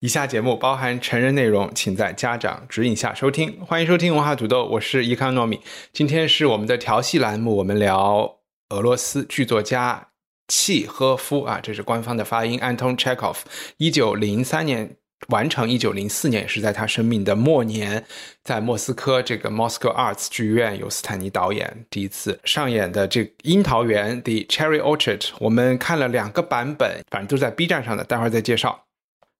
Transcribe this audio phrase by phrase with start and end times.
[0.00, 3.58] 以下节目包含成人内容，请在家长指引下收听。
[3.66, 5.60] 欢迎收听文化土豆，我是伊康糯米。
[5.92, 8.36] 今天是我们的调戏栏目，我们聊
[8.68, 10.10] 俄罗斯剧作家
[10.46, 13.38] 契诃夫啊，这是官方的发音，Anton Chekhov，
[13.78, 14.94] 一九零三年
[15.30, 18.04] 完成，一九零四年也是在他生命的末年，
[18.44, 28.84] 在莫斯科这个 Moscow Arts 剧院由斯坦尼导演第一次上演的这《樱桃园》The Cherry Orchard，我们看了两个版本，反正都在 B 站上的，待会儿再介绍。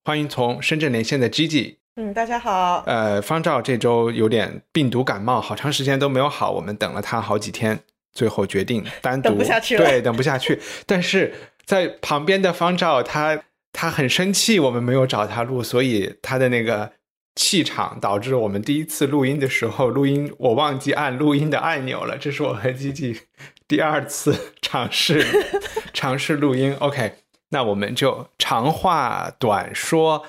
[0.05, 2.83] 欢迎从深圳连线的 Gigi，嗯，大家好。
[2.87, 7.81] 呃，方照这周有点病毒感冒，好长时间都没有好，我们等了他好几天，
[8.13, 10.59] 最后决定单独等不下去了对，等不下去。
[10.87, 11.35] 但是
[11.67, 16.93] 在旁边的方照，他他很生气，我们没有找他录，所以他的那个
[17.35, 22.17] 气场导致我们第一次录音的时候，录音我忘记按录音的按钮了。
[22.17, 23.21] 这是我和吉吉
[23.67, 25.23] 第二次尝试
[25.93, 26.75] 尝试录音。
[26.81, 27.13] OK，
[27.51, 30.25] 那我们就长话短说。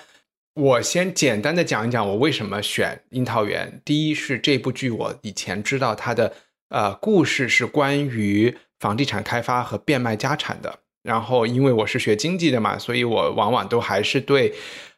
[0.56, 3.72] 我先简单的讲一讲我为什么选《樱桃园》。
[3.86, 6.34] 第一是这部剧我以前知道它的
[6.67, 10.80] 呃故事是关于房地产开发和变卖家产的。
[11.02, 14.53] 然后因为我是学经济的嘛，所以我往往都还是对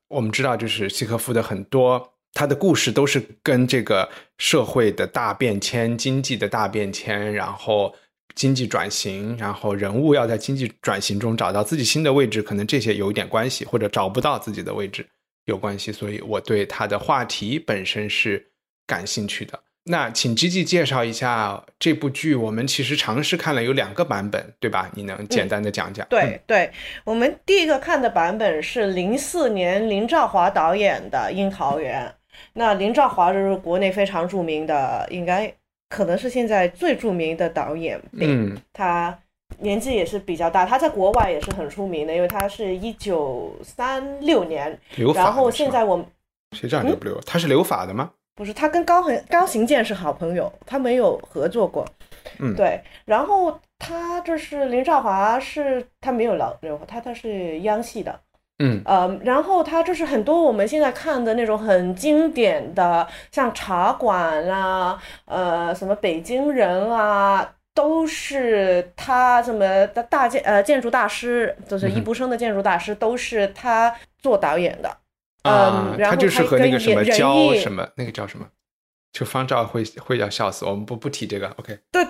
[0.07, 7.93] 我们知道就是契诃夫的很多他的故事都是跟这个社会的大变迁、经济的大变迁，然后
[8.35, 15.05] 经济转型，然后人物要在经济转型中找到自己新的位置，可能这些有一点关系，或者找不到自己的位置。
[15.45, 18.45] 有关系，所以我对他的话题本身是
[18.85, 19.59] 感兴趣的。
[19.83, 24.91] 那请 G G 介绍一下这部剧，我们其实尝试看了有两个版本，对吧？
[24.93, 26.05] 你能简单的讲讲？
[26.07, 26.71] 对对，
[27.03, 32.05] 我们第一个看的版本是零四年林兆华导演的《樱桃园》。
[32.53, 35.51] 那林兆华就是国内非常著名的，应该
[35.91, 38.01] 可能是现在最著名的导演。
[38.13, 39.15] 嗯，他
[39.59, 46.05] 年纪也是比较大，他在国外也是很出名的，因为他是一九三六年，留法然后现在我们
[46.55, 47.19] 谁知道留不留？
[47.25, 48.11] 他是留法的吗？
[48.35, 51.85] 不是他跟高恒高行健是好朋友，他没有合作过。
[52.39, 58.17] 嗯对，然后他就是林兆华是他没有老留，他他是央戏的。
[58.61, 74.89] 嗯呃，然后他就是很多我们现在看的那种很经典的，像茶馆啦，呃，什么北京人啊，都是他什么的大建呃建筑大师，就是易卜生的建筑大师，都是他做导演的。
[75.43, 78.45] 啊嗯，，然后他就是和那个什么人焦什么那个叫什么，
[79.11, 81.47] 就方照会会要笑死我，们不不提这个。
[81.57, 82.05] OK，对，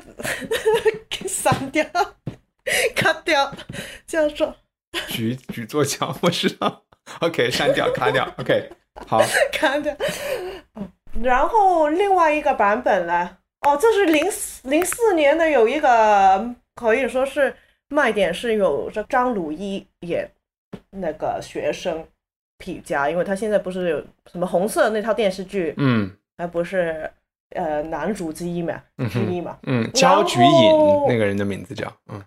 [1.10, 1.86] 给删掉，
[2.94, 3.50] cut 掉，
[4.06, 4.54] 这样说
[5.08, 6.84] 举举座桥，我知道。
[7.20, 8.28] OK，删掉，卡掉。
[8.38, 8.70] OK，
[9.08, 9.22] 好，，
[9.52, 9.96] cut 掉。
[11.22, 13.38] 然后另外一个版本呢？
[13.62, 17.54] 哦，这是零四零四年的，有一个可以说是
[17.90, 20.30] 卖点是有这张鲁一演
[20.90, 22.06] 那个学生
[22.58, 27.12] 皮夹，因为他现在不是有什么红色那套电视剧，嗯还不是
[27.56, 28.82] 呃男主之一嘛，
[29.12, 29.58] 之一嘛。
[29.64, 30.72] 嗯，焦菊隐
[31.08, 32.24] 那个人的名字叫嗯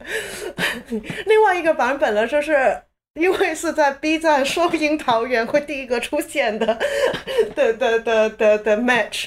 [1.26, 2.80] 另外一个版本呢，就是
[3.14, 6.78] 因为是在 B 站收樱桃园会第一个出现的
[7.54, 9.26] 的的的的的 match，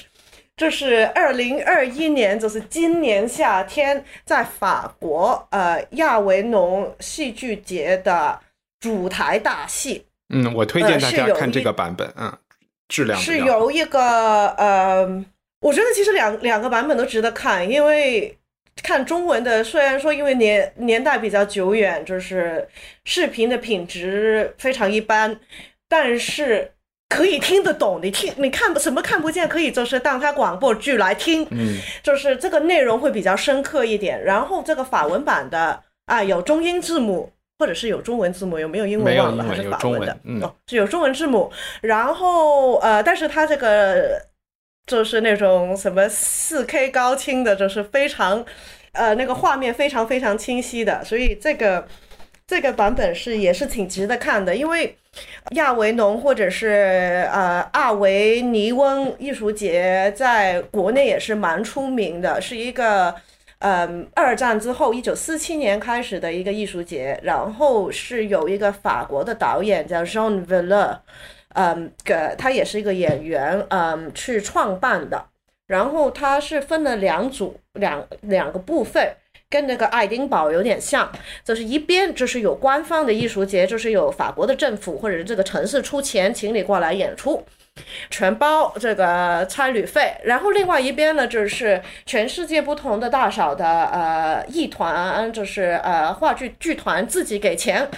[0.56, 8.38] 这是二零二一年，就是今年夏天在法国呃亚维农戏剧节的
[8.80, 12.32] 主台大戏，嗯，我推荐呃大家看这个版本，嗯，
[12.88, 13.60] 质量是比较好。
[13.60, 15.24] 有一个呃，
[15.60, 18.37] 我觉得其实两两个版本都值得看，因为
[18.82, 22.66] 看中文的虽然说因为年年代比较久远，就是
[23.04, 25.38] 视频的品质非常一般，
[25.88, 26.72] 但是
[27.08, 28.00] 可以听得懂。
[28.02, 34.22] 你听你看什么看不见，可以就是当它广播剧来听，嗯就是这个内容会比较深刻一点。
[34.24, 37.32] 然后这个法文版的啊有中英字母。
[37.60, 39.42] 或者是有中文字母，有没有英文忘了？
[39.42, 40.06] 还是法文的？
[40.06, 41.50] 文嗯哦，是有中文字母。
[41.80, 44.16] 然后呃，但是它这个
[44.88, 48.44] 就是那种什么四 K 高清的，就是非常
[48.92, 51.86] 呃那个画面非常非常清晰的，所以这个
[52.46, 54.96] 这个版本是也是挺值得看的，因为
[55.50, 63.14] 亚维农或者是呃阿维尼翁艺术节在国内也是蛮出名的，是一个
[63.60, 71.00] 嗯，二战之后，一九四七年开始的一个艺术节，然后是有一个法国的导演叫 Jean v i l l e r
[71.54, 75.26] 嗯，个他也是一个演员，嗯，去创办的。
[75.66, 79.14] 然后他是分了两组，两两个部分，
[79.50, 81.10] 跟那个爱丁堡有点像，
[81.44, 87.44] 就是一边就是有官方的艺术节，就是有法国的政府或者是这个城市出钱请你过来演出。
[88.10, 97.88] 全包这个差旅费，然后另外一边呢，就是全世界不同的大小的呃艺团，就是呃话剧剧团自己给钱，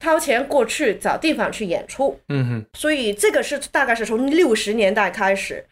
[0.00, 2.18] 掏钱过去找地方去演出。
[2.28, 5.64] 嗯哼，所以这个是大概是从六十年代开始，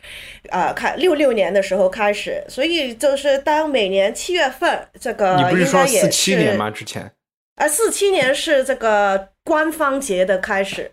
[0.51, 6.71] 呃，开六六年的时候开始，所以就是当每年七月份这个你不是说应该也四七是年吗？
[6.71, 7.11] 之前
[7.57, 10.93] 呃，四七年是这个官方节的开始，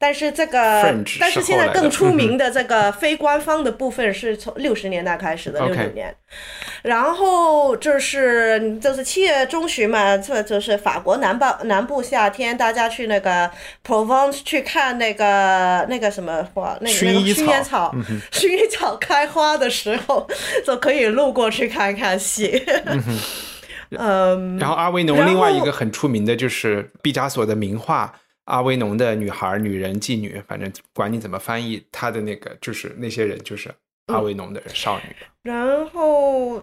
[0.00, 0.82] 但是这个
[1.18, 6.14] 但是现在更出名的这个非官方的部分是从六十年代开始的，六九年，
[6.82, 13.50] 然后就是就是七月中旬嘛，这就是法国南部南部夏天，大家去那个
[13.84, 17.34] Provence 去看那个那个什么花，那个那个薰衣
[17.64, 17.92] 草，
[18.30, 20.28] 薰衣草开花的时候，
[20.64, 22.62] 就可以路过去看看戏。
[23.90, 28.12] 嗯， 然后阿维农另外一个很出名的就是毕加索的名画
[28.48, 33.70] 《阿维农的女孩、女人、妓女》，反正管你怎么翻译，他的那个就是那些人就是
[34.06, 35.14] 阿维农的少女。
[35.42, 36.62] 然后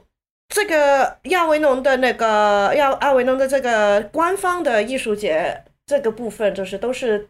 [0.49, 7.29] 这个亚维农的那个亚阿维农的这个官方的艺术节这个部分，就是都是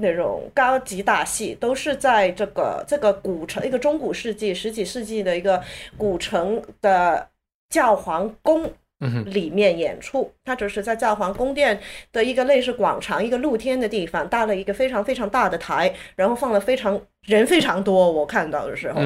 [0.00, 5.60] 那种高级大戏，都是在这个这个古城一个中古世纪十几世纪的一个
[5.96, 7.28] 古城的
[7.68, 8.72] 教皇宫。
[9.00, 11.78] 嗯，里面演出，它只是在教皇宫殿
[12.12, 18.10] 的一个类似广场、一个露天的地方，搭了一个非常非常大的台，然后放了非常人非常多。
[18.10, 19.00] 我看到的时候，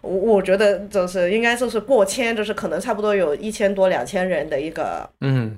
[0.00, 5.56] 我我觉得就是应该就是过千，就是可能差不多有一千多、两千人的一个嗯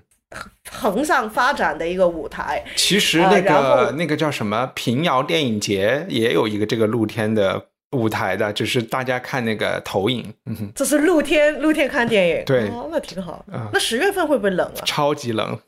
[0.70, 2.62] 横向发展的一个舞台。
[2.76, 12.68] 其实那个、后那个叫什么平遥电影节也有一个这个露天的舞台的，只是大家看那个投影，嗯哼，这是露天露天看电影，对。
[12.68, 13.44] 哦，那挺好。
[13.50, 13.70] 啊。
[13.72, 14.82] 那十月份会不会冷啊？
[14.84, 15.58] 超级冷，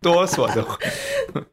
[0.00, 0.64] 哆嗦的。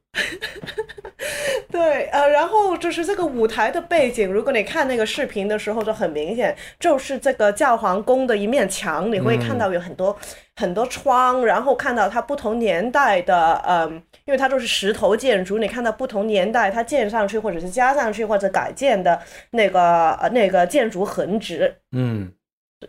[1.70, 10.16] 对，呃，然后就是这个舞台的背景，如果你看那个视频的时候，就很明显，就是这个教皇宫的一面墙，你会看到有很多、
[10.56, 19.22] 很多窗，然后看到它不同年代的，嗯，因为它都是石头建筑，你看到不同年代它建上去，或者是加上去，或者改建的
[19.52, 21.60] 那个呃那个建筑痕迹。
[21.92, 22.32] 嗯。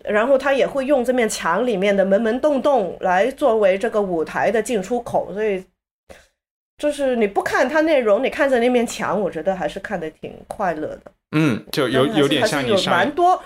[0.03, 5.65] 然后它也会用这面墙里面的门门洞洞来作为这个舞台的进出口，所以
[6.77, 13.41] 就是你不看它内容，你看着那面墙，我觉得还是看得挺快乐的，嗯，就有有点像你上蛮多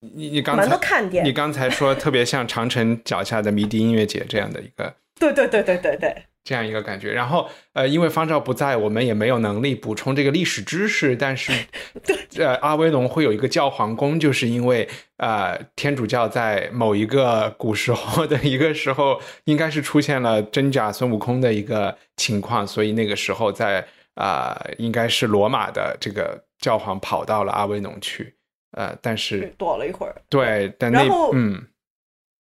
[0.00, 7.12] 你你刚蛮多才看点你，刚才说特别像长城脚下的迷笛音乐节这样的一个对对对对对对，这样一个感觉。
[7.12, 11.14] 然后呃，因为方丈不在，我们也没有能力补充这个历史知识。
[11.14, 11.52] 但是
[12.38, 28.34] 呃，阿威农会有一个教皇宫，就是因为呃，天主教在某一个古时候的一个时候，应该是出现了真假孙悟空的一个情况，所以那个时候在啊、呃应该是罗马的这个教皇跑到了阿威农去。
[28.72, 30.14] 呃，但是躲了一会儿。
[30.28, 31.02] 对，但那
[31.32, 31.62] 嗯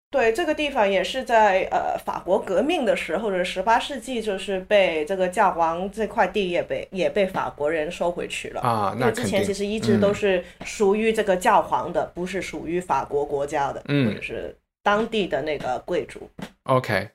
[0.09, 8.61] 对，这个地方也是在呃法国革命的时候的十八世纪，就是被这个教皇这块地也被也被法国人收回去了。
[8.61, 16.29] 啊，那之前其实一直都嗯是属于这个教皇的，不是属于法国国家的，嗯或者是当地的那个贵族。
[16.63, 17.09] OK，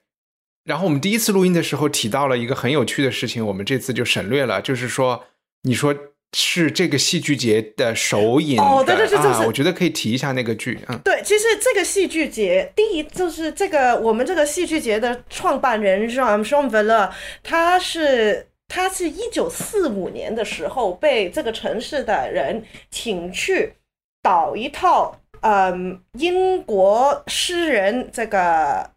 [0.64, 5.24] 然后我们第一次录音的时候提到了一个很有趣的事情，我们这次就省略了，就是说，
[5.62, 5.96] 你说
[6.34, 10.98] 是这个戏剧节的首演的哦对对对就是啊，我觉得可以提一下那个剧，嗯。
[11.04, 23.74] 对，其实这个戏剧节，第一就是这个我们这个戏剧节的创办人 Jean Jean v e l e 他是他是一九四五年的时候被这个城市的人请去
[24.22, 28.90] 导一套，嗯，英国诗人这个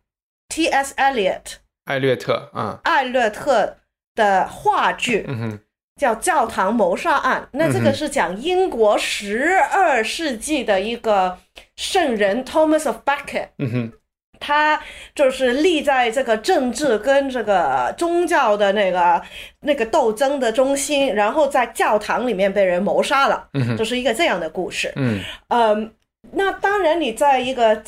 [0.47, 0.93] T.S.
[0.95, 1.41] Eliot
[1.83, 3.77] 艾略特啊，艾略特
[4.15, 5.59] 的话剧，嗯哼，
[5.99, 7.41] 叫《教堂谋杀案》。
[7.53, 11.37] 那这个是讲英国十二世纪的一个
[11.77, 13.91] 圣人 Thomas of Becket，嗯哼，
[14.39, 14.81] 他
[15.13, 19.21] 就是立在这个政治跟这个宗教的那个
[19.61, 23.47] 那个斗争的中心，然后在教堂里面被人谋杀了，
[23.77, 24.91] 就是一个这样的故事。
[24.97, 25.91] 嗯嗯，
[26.31, 27.81] 那当然，你在一个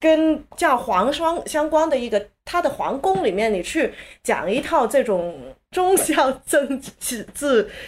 [0.00, 3.94] 跟叫皇相相关的一个他的皇宫里面，你去
[4.24, 5.34] 讲一套这种
[5.74, 7.26] 宗教政治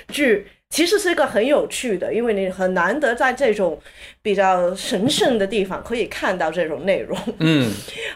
[0.09, 3.81] 剧，其实是一个很有趣的，因为你很难得在这种
[4.21, 7.17] 比较神圣的地方可以看到这种内容。
[7.39, 7.73] 嗯。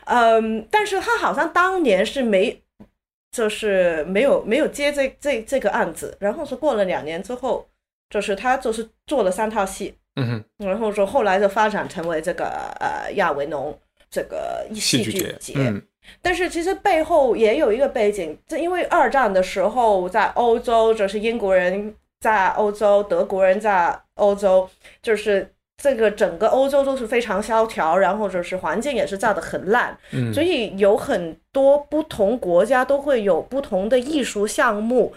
[0.07, 2.61] 嗯，但是他好像当年是没，
[3.31, 7.65] 就是没有没有接这这这个案子，然后是过了两年之后，
[8.11, 10.27] 就是他就是做了三套戏，嗯
[10.59, 13.79] 哼，然后说后来就发展成为这个呃亚维农
[14.11, 15.37] 这个戏剧节。
[15.39, 15.81] 节，嗯
[16.23, 24.69] 但是其实背后也有一个背景，这因为二战的时候在欧洲，就是英国人在欧洲，德国人在欧洲，
[25.03, 35.13] 就是这个整个欧洲都是非常萧条，然后就是环境也是造的很烂，嗯，所以有很多不同国家都会有不同的艺术项目，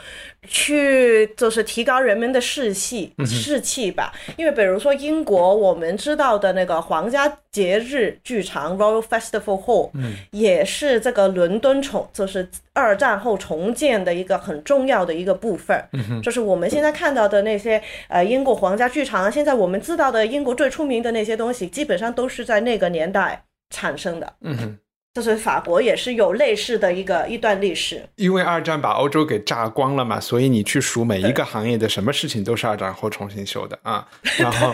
[0.47, 4.11] 去就是提高人们的士气士气吧。
[4.35, 15.83] 因为比如说英国，我们知道的那个皇家节日剧场 Royal Festival Hall，嗯也是这个伦敦重就是二战后重建的一个很重要的一个部分。
[16.23, 24.33] 就是我们现在看到的那些呃英国皇家剧场啊，现在我们知道的英国最出名的那些东西，基本上都是在那个年代产生的。
[24.41, 24.77] 嗯哼。
[25.13, 34.07] 就是法国也是有类似的一个一段历史，因为二战把欧洲给炸光了嘛，所以你去数每一个行业的什么事情都是二战后重新修的啊。
[34.39, 34.73] 然后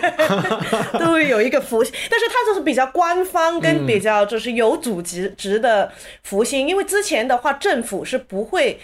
[0.97, 5.91] 都会有一个福星，但是它就是比较官方跟比较就是有组织值的
[6.23, 8.79] 福星，因为之前的话政府是不会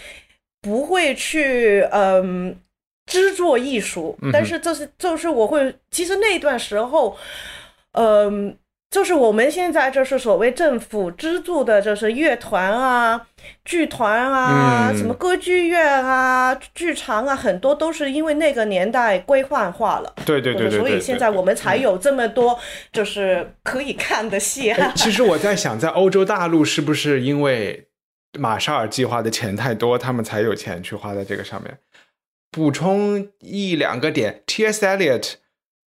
[0.60, 2.54] 不会去嗯
[3.06, 7.16] 制作艺术，但是就是就是我会，其实那段时候，
[7.92, 8.54] 嗯。
[8.88, 13.26] 就是我们现在就是所谓政府资助的，就是乐团啊、
[13.64, 20.14] 剧团啊、嗯什么歌剧院啊、剧场啊，很多都是因为那个年代规范化了。
[20.24, 22.58] 对对对对对对，所以现在我们才有这么多
[22.92, 27.88] 就是可以看的戏 其实我在想，在欧洲大陆是不是因为
[28.38, 31.78] 马绍尔计划的钱太多，他们才有钱去花在这个上面？
[32.52, 34.86] 补充一两个点，T.S.
[34.86, 35.34] Eliot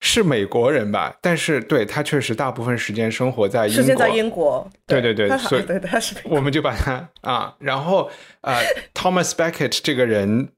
[0.00, 1.16] 是美国人吧？
[1.20, 8.08] 但是对他确实大部分时间生活在英国，在英国，对对对他所以对他是我们就把他啊，然后
[8.42, 8.62] 呃
[8.94, 10.50] ，Thomas Beckett 这个人，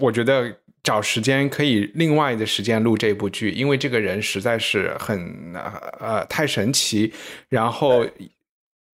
[0.00, 5.54] 我觉得找时间可以另外的时间录这部剧，因为这个人实在是很
[6.00, 7.12] 呃太神奇。
[7.48, 8.04] 然后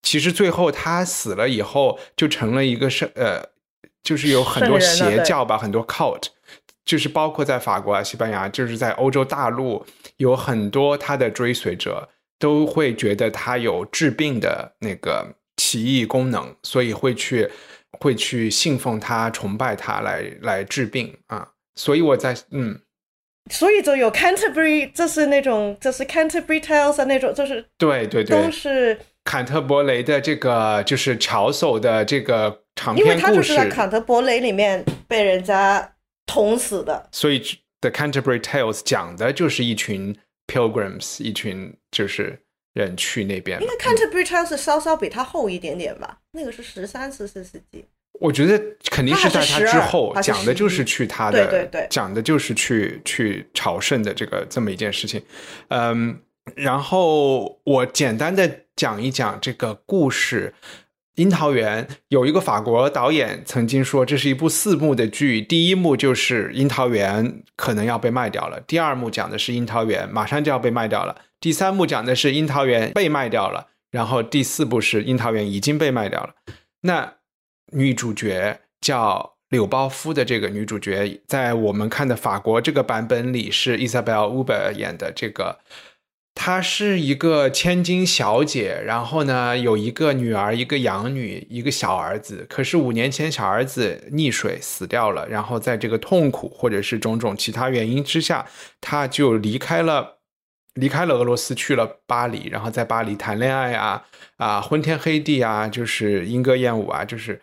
[0.02, 3.42] 其实最后他死了以后，就成了一个圣呃，
[4.02, 6.24] 就是有很多邪教吧，很多 cult。
[6.84, 9.84] 就是包括在法国啊、西班牙，就是在欧洲大陆，
[10.16, 12.08] 有很多他的追随者
[12.38, 17.48] 都会觉得他有治病的那个奇异功能，所以会去
[18.00, 21.48] 会去信奉他、崇拜他来来治病啊。
[21.76, 22.80] 所以我在嗯，
[23.50, 35.92] 所以就有 Canterbury，就是那种就是 Canterbury Tales 的那种，就是对对对都，是坎特伯雷的这个就是巧手的这个长因为篇故事他就是在，坎特伯雷里面被人家
[36.32, 37.08] 捅死的。
[37.12, 37.40] 所以
[37.80, 42.40] The Canterbury Tales 讲的就是一群 pilgrims，一群就是
[42.72, 47.84] 人去那边因为 Canterbury Tales 稍稍比它厚一点点吧，那个是十三、十四世纪。
[48.20, 55.22] 我觉得肯定是在他之后它还是12讲的就是去他的，对对对讲的就是去去朝圣的这个这么一件事情，
[55.68, 56.18] 嗯，
[56.54, 60.54] 然后我简单的讲一讲这个故事。
[61.16, 76.34] 樱桃园有一个法国导演曾经说，这是一部四幕的剧，第一幕就是樱桃园可能要被卖掉了，第二幕讲的是樱桃园马上就要被卖掉了，第三幕讲的是樱桃园被卖掉了，然后第四部是樱桃园已经被卖掉了。
[76.80, 77.14] 那
[77.72, 85.58] 女主角叫柳包夫的这个女主角，在我们看的法国这个版本里是 Isabel Uber 演的这个。
[86.34, 92.44] 她是一个千金小姐，然后呢有一个女儿，一个养女，一个小儿子。
[92.48, 98.46] 可是五年前小儿子溺水死掉了，然后在这个痛苦或者是种种其他原因之下，
[98.80, 100.18] 她就离开了
[100.74, 104.02] 离开了俄罗斯，去了巴黎，然后在巴黎谈恋爱啊
[104.38, 107.40] 啊昏天黑地啊，就是莺歌燕舞啊，就是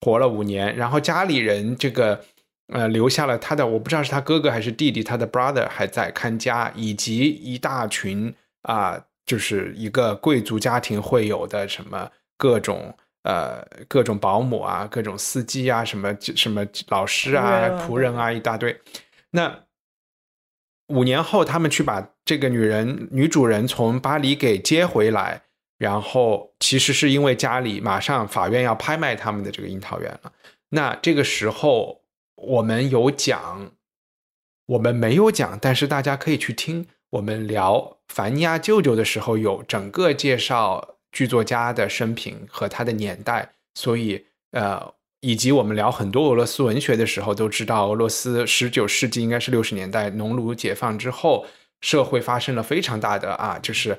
[0.00, 0.74] 活了五年。
[0.76, 2.24] 然后家里人这个
[2.68, 12.96] 呃留下了他的，我不知道是他哥哥还是弟弟，他的 brother 还在看家，以及一大群啊、就是一个贵族家庭会有的什么各种。
[13.24, 18.78] 呃，各种保姆啊，各种司机啊，什么什么老师啊、仆人啊仆人啊，一大堆。
[19.30, 19.60] 那
[20.88, 25.40] 五年后，他们去把这个女人女主人从巴黎给接回来，
[25.78, 30.30] 然后其实是因为家里马上法院要拍卖他们的这个樱桃园了。
[30.68, 32.02] 那这个时候
[32.46, 33.72] 我们有讲，
[34.66, 36.86] 我们没有讲，但是大家可以去听。
[37.10, 51.46] 我们聊凡尼亚舅舅的时候，有整个介绍剧作家的生平和他的年代，所以呃，以及我们聊很多俄罗斯文学的时候，都知道俄罗斯十九世纪应该是六十年代农奴解放之后，
[51.82, 53.96] 社会发生了非常大的啊，就是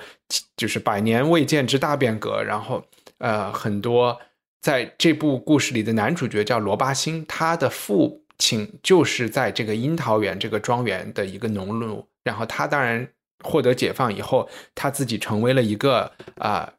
[0.57, 2.43] 就是百年未见之大变革。
[2.43, 2.83] 然后
[3.19, 4.19] 呃，很多
[4.61, 12.07] 在这部故事里的男主角叫罗巴辛，他的父请就是在这个樱桃园这个庄园的一个农奴。
[12.23, 13.07] 然后他当然
[13.43, 16.73] 获得解放以后，他自己成为了一个啊。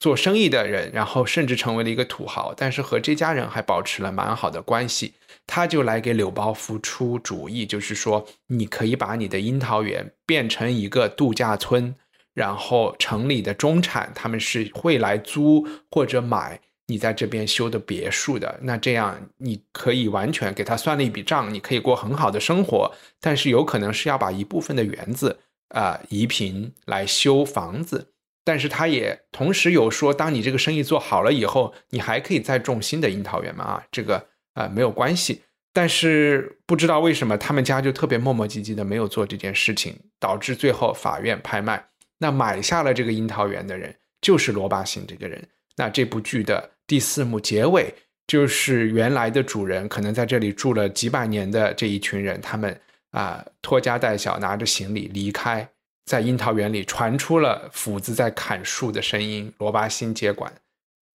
[0.00, 5.14] 做生意的人，然后甚至成为了一个土豪，但是和这家人还保持了蛮好的关系。
[5.46, 11.94] 他就来给柳包夫出主意，就是说，你可以把你的樱桃园变成一个度假村，
[12.34, 18.58] 然后城里的中产他们是会来租或者买你在这边修的别墅的。
[18.62, 28.10] 那这样你可以完全给他算了一笔账，你可以过很好的生活，但是有可能是要把一部分的园子啊移平来修房子。
[28.46, 33.64] 但是他也同时有说，当你这个生意做好了以后，你还可以再种新的樱桃园嘛？
[33.64, 35.42] 啊，这个啊没有关系。
[35.72, 41.86] 但是不知道为什么他们家就特别磨磨唧唧的没有做这件事情，导致最后法院拍卖，
[42.18, 45.48] 那买下了这个樱桃园的人就是罗巴辛这个人。
[45.76, 47.92] 那这部剧的第四幕结尾
[48.26, 55.68] 就是原来的主人可能在这里住了几百年的这一群人，他们啊拖家带小拿着行李离开。
[56.06, 60.52] 在樱桃园里传出了斧子在砍树的声音，罗巴辛接管。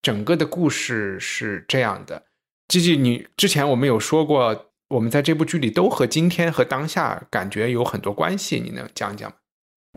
[0.01, 2.24] 整个的故事是这样的。
[2.68, 9.36] 吉吉，你之前我们有说过，我们在这部剧里都和今天和当下感觉有很多关系，你能讲讲吗？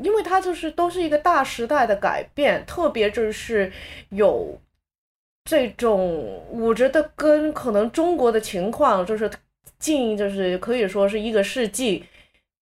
[0.01, 3.71] 因为它就是都是一个大时代的改变，特别就是
[4.11, 4.59] 有
[5.45, 9.31] 这种，我觉得跟可能中国的情况就是
[9.79, 12.05] 近，就是可以说是一个世纪。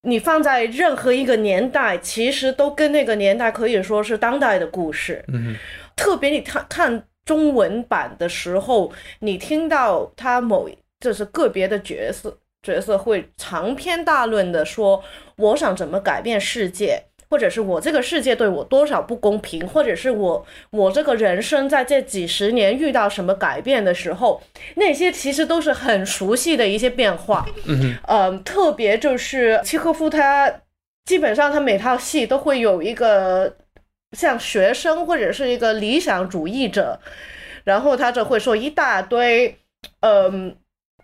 [0.03, 5.23] 你放在任何一个年代，其实都跟那个年代可以说是当代的故事。
[5.29, 5.55] 嗯，
[5.95, 10.71] 特别你看看中文版的时候，你听到他某
[11.01, 15.05] 就是个别的角色角色会长篇大论的说，
[15.37, 17.03] 我想怎么改变世界。
[17.31, 24.43] 或者是我这个世界对我多少不公平，或者是我我这个人生在这几十年遇到什么改变的时候，
[24.75, 27.47] 那些其实都是很熟悉的一些变化。
[27.67, 30.53] 嗯嗯，特别就是契诃夫他
[31.05, 33.57] 基本上他每套戏都会有一个
[34.13, 36.99] 像学生或者是一个理想主义者，
[37.63, 39.57] 然后他就会说一大堆，
[40.01, 40.57] 嗯。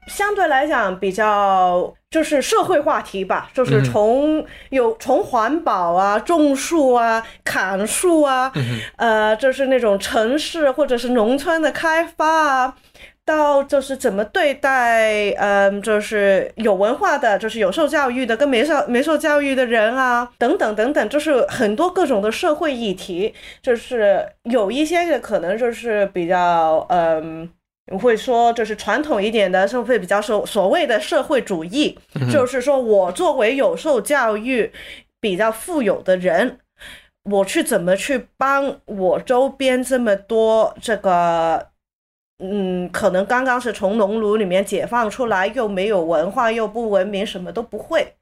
[0.06, 8.52] 相对来讲比较就是社会话题吧，就是从有从环保啊、种树啊、砍树啊，
[8.96, 12.76] 呃，就是那种城市或者是农村的开发啊，
[13.24, 27.50] 到就是怎么对待，嗯，就是有文化的，就是有受教育的跟没受没受教育的人啊，等等等等，就是很多各种的社会议题，就是有一些的可能就是比较，嗯。
[27.92, 31.96] 我会说，就是传统一点的社会比较所所谓的社会主义，
[32.32, 34.72] 就是说我作为有受教育、
[35.20, 36.58] 比较富有的人，
[37.30, 41.68] 我去怎么去帮我周边这么多这个，
[42.40, 48.15] 嗯，可能刚刚是从农奴里面解放出来，又没有文化，又不文明，什么都不会。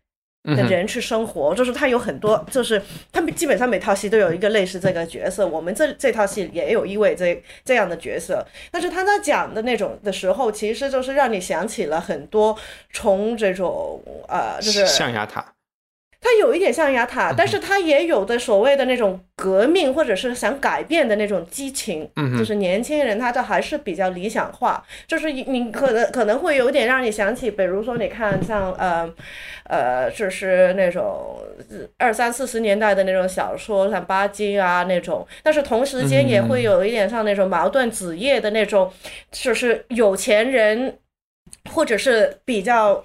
[0.44, 2.80] 的人去生活，就是他有很多，就是
[3.10, 5.46] 他们基本上每套戏都有一个类似这个角色。
[5.46, 12.56] 我们这这套戏也有一位这这样的角色，但是他在讲的那种的时候，其实就是让你想起了很多
[12.92, 15.53] 从这种呃，就是象牙塔。
[16.24, 22.08] 他有一点象牙塔，但是他也有的所谓的那种革命或者是想改变的那种激情，
[22.38, 29.06] 就是年轻人他这还是比较理想化，就是你可能可能会有点让你想起，比如说你看像呃
[29.64, 31.38] 呃，就是那种
[31.98, 38.90] 二三四十年代的那种小说，像巴金啊那种，但是同时间也会有一点像那种矛盾子夜的那种，
[39.30, 40.96] 就是有钱人
[41.70, 43.04] 或者是比较。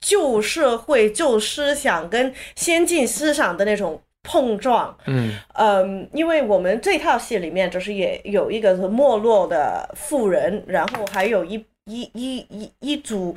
[0.00, 5.32] 旧社会、旧思想跟先进思想的那种碰撞，嗯。
[5.54, 11.54] 嗯，因为我们这套戏里面就是也有一个是没落的富人，然后还有一
[11.86, 13.36] 一一一一组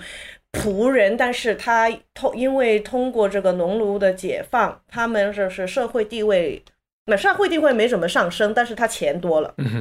[0.52, 6.63] 仆人，但是他通因为通过这个农奴的解放，他们就是社会地位，
[7.06, 9.78] 那社会地位没怎么上升，但是他钱多了，嗯哼，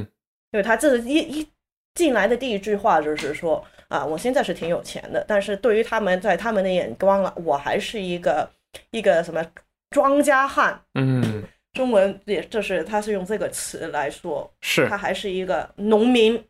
[0.53, 1.47] 因为他这一一
[1.95, 3.62] 进来的第一句话就是说。
[3.90, 8.48] 啊，我现在是挺有钱的，但是对于他们在他们的眼光了，我还是一个
[8.92, 9.44] 一个什么
[9.90, 16.40] 庄稼汉，嗯，中文也就是他是用这个词来说，是他还是一个农民，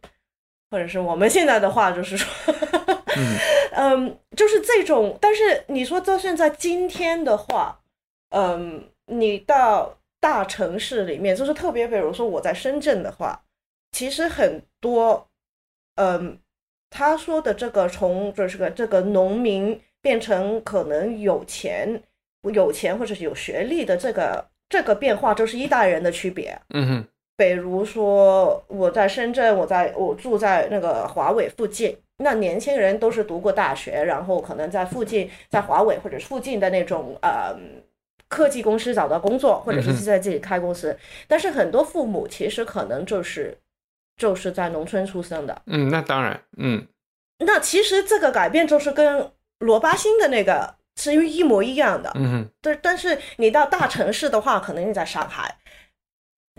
[0.70, 2.54] 或者是我们现在的话就是说，
[3.72, 5.16] 嗯，就是这种。
[5.18, 7.80] 但是你说到现在今天的话，
[8.36, 13.42] 嗯，你到大城市里面，就是特别比如说我在深圳的话，
[13.92, 15.26] 其实很多，
[15.94, 16.38] 嗯。
[16.90, 22.02] 他说的这个从就是个这个农民变成可能有钱、
[22.52, 26.58] 有钱或者是有学历的这个这个变化，就是一代人的区别。
[26.74, 27.04] 嗯哼，
[27.36, 37.56] 比如说我在深圳，我在我住在那个华为附近，那年轻人都是读过大学，然后可能在附近，在华为或者是附近的那种呃
[38.28, 40.96] 科技公司找到工作，或者是在自己开公司。
[41.28, 43.56] 但是很多父母其实可能就是
[44.20, 45.62] 就是在农村出生的。
[45.64, 46.86] 嗯，那当然，嗯
[47.38, 52.12] 那其实这个改变就是跟罗巴星的那个是一模一样的。
[52.14, 55.56] 嗯哼，对，但是你到大城市的话，可能你在上海，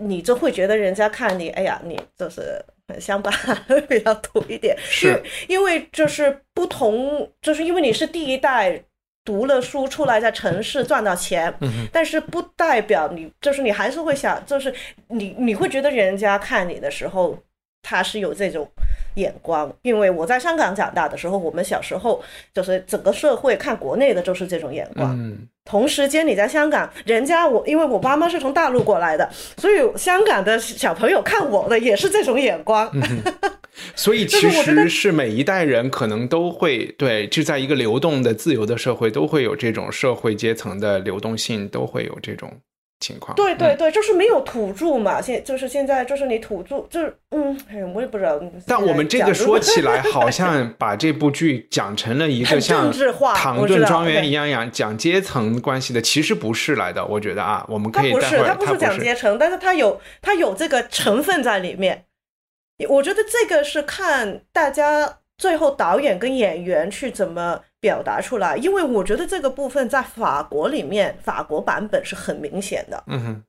[0.01, 3.29] 你就会觉得人家看你，哎呀，你就是很乡巴，
[3.87, 4.75] 比较土一点。
[4.79, 8.83] 是因为就是不同，就是因为你是第一代
[9.23, 14.73] 读了书出来，在城市赚到钱，嗯但是不代表你就是你还是会想，就是
[15.09, 17.37] 你你会觉得人家看你的时候，
[17.81, 18.69] 他是有这种
[19.15, 19.71] 眼光。
[19.81, 25.17] 因为我在香港长大的时候，我们小时候就是整个社会看国内的就是这种眼光。
[25.17, 32.91] 嗯同时间你在香港，人家我因为我妈妈是从大陆过来的，所以香港的小朋友看我的也是这种眼光。
[33.95, 42.51] 所以其实是每一代人可能都会对，就在一个流动的、自由的社会，都会有这种社会阶层的流动性，都会有这种
[43.01, 43.35] 情况。
[43.35, 48.39] 嗯对对对，就是没有土著嘛，现就是现在就是你土著就是嗯，哎我也不知道。
[48.65, 52.89] 但我们这个说起来， 好像把这部剧讲成了一个像
[53.35, 57.05] 唐顿庄园对一样样讲阶层关系的，其实不是来的。
[57.05, 62.05] 我觉得啊，我们他不是，可以待会儿，他不是讲阶层，但是他有他有这个成分在里面。
[62.89, 73.03] 我觉得这个是看大家最后导演跟演员去怎么表达出来，因为我觉得这个部分在法国里面，法国版本是很明显的。
[73.07, 73.43] 嗯哼，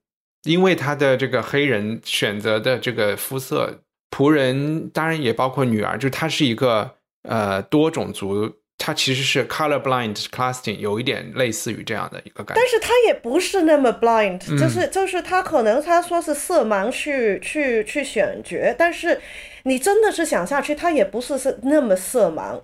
[0.45, 6.93] 因为他的这个黑人选择的这个肤色，仆人当然也包括女儿，就他是一个
[7.29, 8.51] 呃多种族，
[8.85, 12.61] 他其实是 color blind casting，有一点类似于这样的一个感觉。
[12.61, 12.66] 但。
[12.66, 14.59] 是它也不是那么 blind，、嗯。
[14.59, 19.21] 就是就是他可能他说是色盲去去去选角，但是
[19.64, 22.61] 你真的是想下去，他也不是是那么色盲，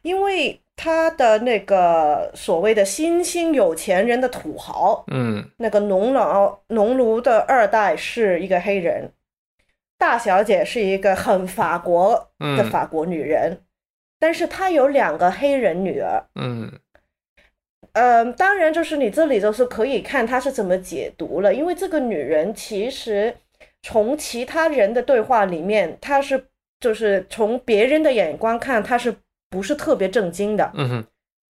[0.00, 5.44] 因为他的那个所谓的新兴有钱人的土豪，嗯。
[5.58, 9.12] 那个农老农奴的二代是一个黑人，
[9.98, 12.70] 大小姐是一个很法国的嗯。
[12.70, 13.60] 法国女人，
[14.20, 16.22] 但是她有两个黑人女儿。
[16.40, 16.70] 嗯。
[17.94, 23.34] 嗯，当然，就是你这里就是可以看他是怎么解读了，因为这个女人其实
[23.82, 26.44] 从其他人的对话里面，她是
[26.78, 29.12] 就是从别人的眼光看，她是
[29.48, 31.04] 不是特别正经的，嗯哼。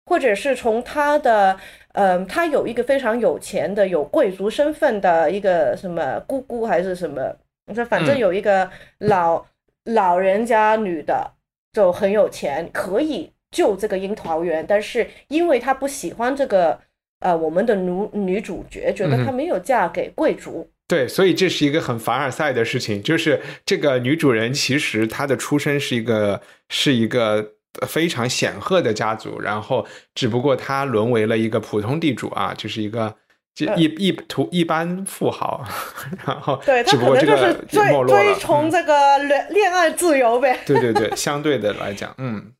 [0.05, 1.55] 或者是从她的
[1.93, 7.35] 嗯，她有一个非常有钱的、有贵族身份的一个什么姑姑还是什么，
[7.75, 8.17] 这反正嗯。
[8.17, 9.45] 有一个老、
[9.85, 11.31] 老人家女的
[11.73, 16.79] 就很有钱，可以救这个樱桃园，但是因为他不喜欢这个
[17.19, 20.69] 呃我们的女女主角，觉得她没有嫁给贵族。
[20.87, 27.53] 对，所以这是一个很凡尔赛的事情，就是这个女主人其实她的出身是一个是一个
[27.87, 33.15] 非常显赫的家族，然后只不过她沦为了一个普通地主啊，就是一个
[33.55, 35.63] 就呃一一图一般富豪，
[36.25, 40.59] 然后对她只不可能就是追没落了追，崇嗯这个恋恋爱自由呗。
[40.65, 42.51] 对对对， 相对的来讲，嗯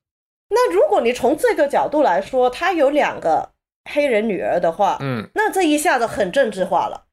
[0.49, 3.49] 那如果你从这个角度来说，他有两个
[3.91, 5.27] 黑人女儿的话，嗯。
[5.33, 7.05] 那这一下子很政治化了。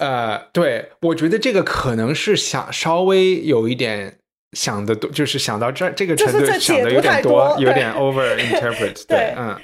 [0.00, 4.18] 呃，对，我觉得这个可能是想稍微有一点
[4.52, 9.56] 想的多，就是想到这这个程度想的有点多，有点 over interpret 对对，嗯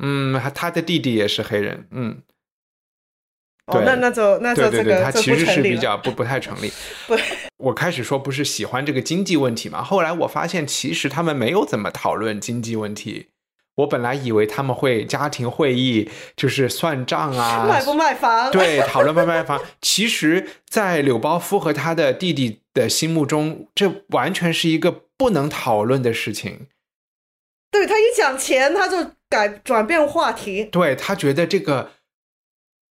[0.00, 2.22] 嗯，他他的弟弟也是黑人，嗯，
[3.66, 5.62] 哦对，那那就那就对对他其实是。
[5.62, 6.72] 比较不不太成立。
[7.06, 7.16] 不，
[7.58, 13.28] 我开始说不是喜欢这个经济问题嘛，后来我发现其实他们没有怎么讨论经济问题。
[13.76, 18.50] 我本来以为他们会家庭会议，就是算账啊，卖不卖房？
[18.50, 19.58] 对，讨论卖不卖房。
[19.80, 26.66] 其实，在柳包夫和他的弟弟的心目中，这完全是一个不能讨论的事情。
[27.70, 30.64] 对他一讲钱，他就改转变话题。
[30.64, 31.92] 对他觉得这个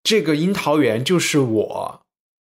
[0.04, 2.02] 这个樱桃园就是我，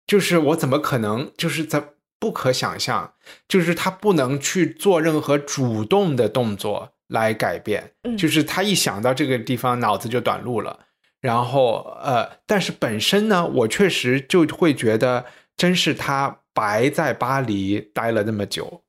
[0.07, 3.15] 就是我怎么可能就是在不可想象，
[3.49, 10.81] 就是他不能去做任何主动的动作来改变，嗯就是他一想到这个地方脑子就短路了。
[11.21, 15.25] 然后呃，但是本身呢，我确实就会觉得，
[15.57, 18.83] 真是他白在巴黎待了那么久。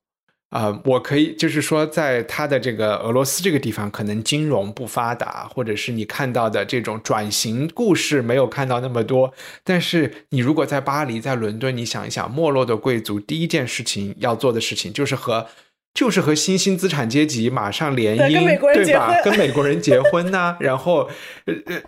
[0.50, 9.32] 呃，我可以就是说，在他的这个俄罗斯这个地方，可能金融不发达，或者是你看到的这种转型故事没有看到那么多。
[9.62, 15.46] 但是你如果在巴黎、在伦敦，你想一想，没落的贵族第一件事情要做的事情，就是和
[15.94, 19.22] 就是和新兴资产阶级马上联姻，对跟美国人对吧？
[19.22, 21.08] 跟美国人结婚呐、然后
[21.44, 21.80] 呃呃，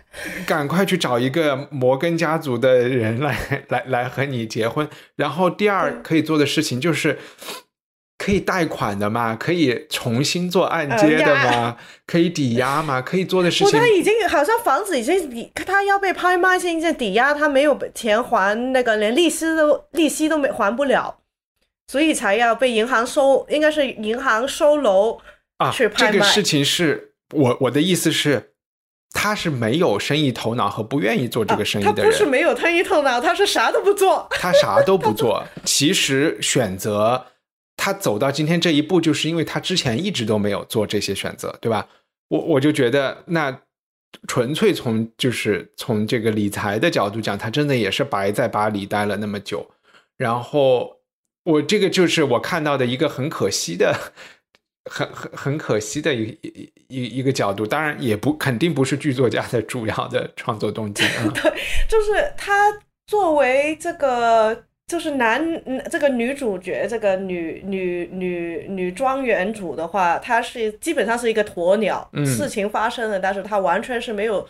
[0.45, 4.87] 赶快去找一个摩根家族的人来来来和你结婚。
[5.17, 7.19] 然后第二可以做的事情就是。
[8.23, 9.35] 可以贷款的嘛？
[9.35, 11.77] 可以重新做按揭的呃嘛？
[12.07, 13.01] 可以抵押嘛？
[13.01, 21.17] 可以做的事不，情他已经好像房子已经抵，他要被拍卖，现在抵押，他没有钱还那个，连利息都利息都没还不了，
[21.91, 25.19] 所以才要被银行收，应该是银行收楼
[25.57, 26.11] 啊，去拍卖。
[26.13, 28.53] 这个事情是我我的意思是，
[29.11, 34.25] 他是没有生意头脑和不愿意做这个生意的人，他不是没有生意头脑，他是啥都不做。
[34.29, 35.43] 他啥都不做。
[35.65, 37.25] 其实选择
[37.83, 41.85] 他走到今天这一步，就是因为他之前一直都没有做这些选择，对吧？
[42.29, 43.59] 我我就觉得，那
[44.25, 49.69] 纯粹从就是从这个理财的角度讲，他真的也是白在巴黎待了那么久。
[50.15, 51.01] 然后
[51.43, 53.93] 我这个就是我看到的一个很可惜的。
[54.89, 56.37] 很很很可惜的一
[56.87, 61.23] 一一个角度，当然也不肯定不是剧作家的主要的创作动机 啊。
[61.87, 62.69] 就是他
[63.07, 72.07] 作为这个，就是男嗯这个女主角，这个女女女女庄园主的话，她是基本上是一个鸵鸟。
[72.13, 74.47] 嗯事情发生了，但是她完全是没有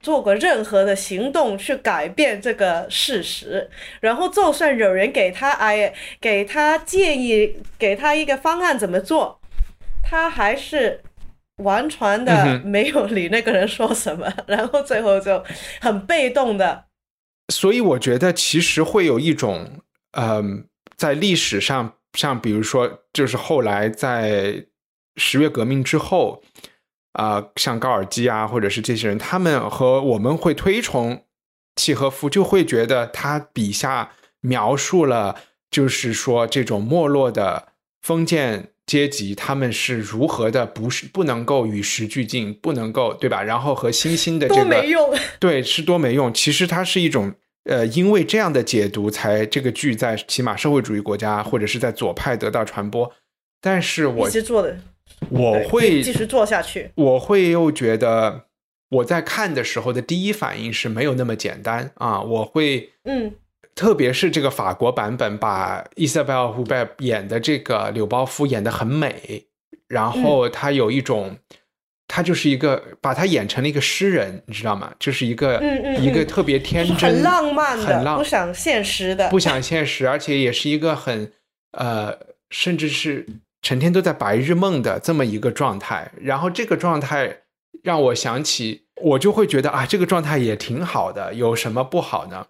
[0.00, 3.68] 做过任何的行动去改变这个事实。
[4.00, 9.40] 然后，就算有人给她哎给她建议，给她一个方案怎么做，
[10.02, 11.00] 她还是。
[11.62, 15.42] 完全嗯的没有理那个人说什么，然后最后就
[15.80, 16.84] 很被动的
[17.52, 19.80] 所以我觉得其实会有一种，
[20.12, 24.66] 嗯、在历史上，像比如说，就是后来在
[25.16, 26.42] 十月革命之后，
[27.12, 31.24] 啊、像高尔基啊，或者是这些人，他们和我们会推崇
[31.76, 35.36] 契诃夫，就会觉得他笔下描述了，
[35.70, 37.68] 就是说这种没落的
[38.02, 43.42] 封建阶级，他们是如何的不是不能够与时俱进，不能够对吧？
[43.42, 45.12] 然后和新兴的这多个没用。
[45.40, 46.32] 对，是多没用。
[46.32, 53.12] 其实它是一种，呃，因为这样的解读，才这个剧在起码社会主义国家或者是在左派得到传播。
[53.60, 54.78] 但是我一直做的，
[55.30, 56.92] 我会继续做下去。
[56.94, 58.44] 我会又觉得
[58.90, 62.92] 我在看的时候的第一反应是没有那么简单啊，我会。
[63.04, 63.32] 嗯，
[63.76, 69.44] 特别是这个法国版本，把伊莎贝尔·胡贝演的这个柳包夫演的很美，
[69.86, 71.36] 然后他有一种，
[72.08, 74.92] 他就是一个把他演成了一个诗人，你知道吗？
[74.98, 79.28] 就是一个嗯嗯嗯一个特别天真、很浪漫的，很浪不想现实的。
[79.28, 81.30] 不想现实，而且也是一个很
[81.72, 83.26] 呃，甚至是
[83.60, 86.10] 成天都在白日梦的这么一个状态。
[86.18, 87.40] 然后这个状态
[87.82, 92.46] 让我想起，我就会觉得啊，这个状态也挺好的，有什么不好呢？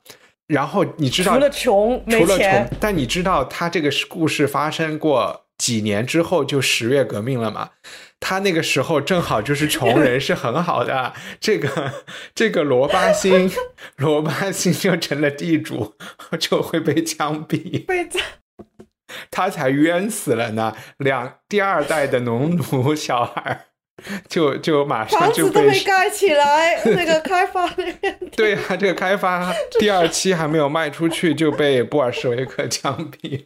[0.49, 7.71] 然后你知道，除了穷除了穷，但你知道他这个故事发生过几年之后就十月革命了吗？
[8.19, 11.93] 他那个时候正好就是穷人是很好的， 这个
[12.35, 13.51] 这个罗巴辛，
[13.97, 15.95] 罗巴辛就成了地主，
[16.39, 18.09] 就会被枪毙，被
[19.31, 20.75] 他才冤死了呢。
[20.97, 23.67] 两第二代的农奴小孩
[24.29, 33.43] 就就马上房就被子都没盖起来， 那个开发那边 对啊，这个开发第二期还没有卖出去就被布尔什维克枪毙。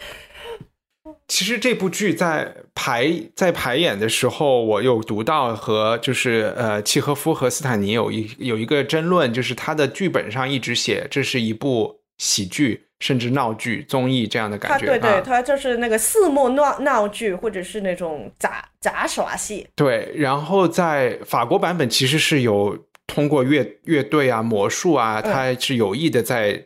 [1.28, 14.86] 其实这部剧在排在排演的时候，我有读到和就是呃契诃夫和斯坦尼有一有一个争论，就是他的剧本上一直写这是一部喜剧甚至闹剧综艺这样的感觉。
[14.86, 19.66] 对对，啊他就是那个四幕闹闹剧，或者是那种杂杂耍戏。
[19.74, 26.64] 对，然后在法国版本其实是有通过乐乐队啊、魔术啊，它是有意的在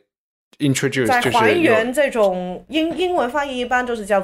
[0.59, 4.20] introduce，嗯在就是还原这种英英文翻译一般就是叫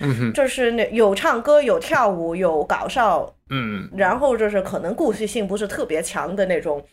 [0.00, 6.84] 嗯，就是那有唱歌、有跳舞、有搞笑，嗯，然后就是可能故事性不是特别强的那种，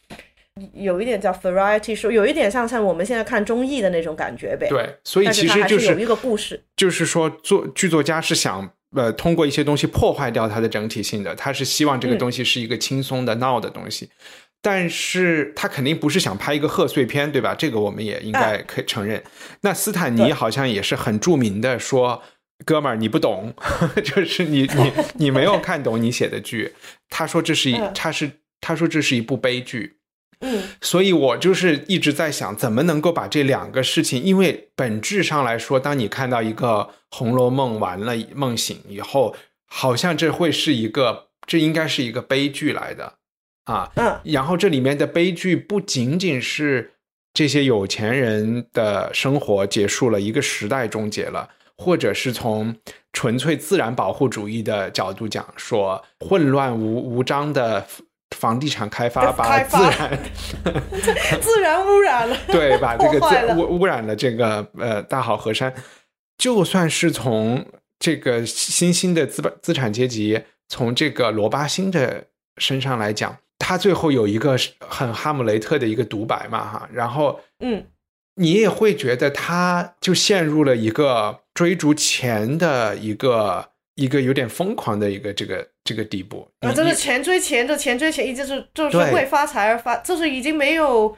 [0.74, 6.64] 有一点叫 variety show，有一点像像我们现在看综艺的那种感觉呗。，对，所以其实就它还有一个故事。
[6.76, 14.10] 就是说，作剧作家是想呃通过一些东西破坏掉它的整体性的，他是希望这个嗯东西是一个轻松的闹的东西。
[14.62, 17.54] 但是他肯定不是想拍一个贺岁片，对吧？
[17.54, 19.22] 这个我们也应该可以承认。
[19.62, 22.22] 那斯坦尼好像也是很著名的说
[22.64, 23.54] ：“哥们儿，你不懂，
[24.02, 26.74] 就是你你你没有看懂你写的剧。”
[27.10, 29.98] 他说这是一 嗯，他是他说这是一部悲剧。
[30.44, 36.68] 嗯，所以我就是一直在想，怎么能够把这两个事情，因为本质上来说，当你看到一个
[37.10, 39.34] 《红楼梦》完了梦醒以后，
[39.66, 43.14] 好像这会是一个，这应该是一个悲剧来的
[43.64, 43.90] 啊。
[43.96, 46.92] 嗯，然后这里面的悲剧不仅仅是
[47.34, 52.76] 这些有钱人的生活结束了，一个时代终结了，或者是从
[53.14, 57.88] 纯粹自然保护主义的角度讲，说混乱无无章的
[58.36, 60.20] 房地产开发把自然。
[61.42, 65.74] 自然污染了， 对，把这个污污染了这个呃大好河山。
[66.38, 67.66] 就算是从
[68.00, 72.26] 这个新兴的资本资产阶级，从这个罗巴星的
[72.58, 77.86] 身上来讲，他最后有一个很哈姆雷特的一个独白嘛，哈，然后嗯，
[78.36, 86.48] 你也会觉得他就陷入了一个追逐钱的一个一个有点疯狂的一个这个这个地步。
[86.60, 91.16] 啊，你你真的钱追钱，的钱追钱，一直是就是对为发财而发，就是已经没有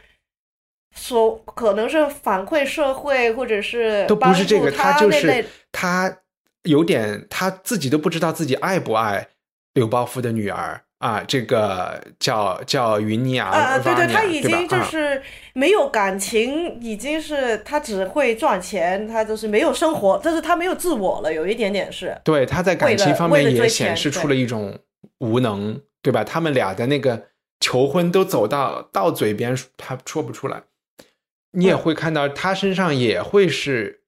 [0.96, 6.18] 所可能是反馈社会或者是都不是这个，他就是他
[6.64, 9.28] 有点他自己都不知道自己爱不爱
[9.74, 15.22] 柳包夫的女儿啊，这个叫叫云尼亚，啊，对对，他已经就是
[15.54, 22.20] 没有感情，已经是他只会赚钱，他就是没有生活，就是他没有自我了，有一点点是。
[22.24, 24.80] 对，他在感情方面也显示出了一种
[25.20, 26.24] 无能，对吧？
[26.24, 27.28] 他们俩的那个
[27.60, 30.64] 求婚都走到到嘴边，他说不出来。
[31.52, 34.02] 你也嗯会看到他身上也会是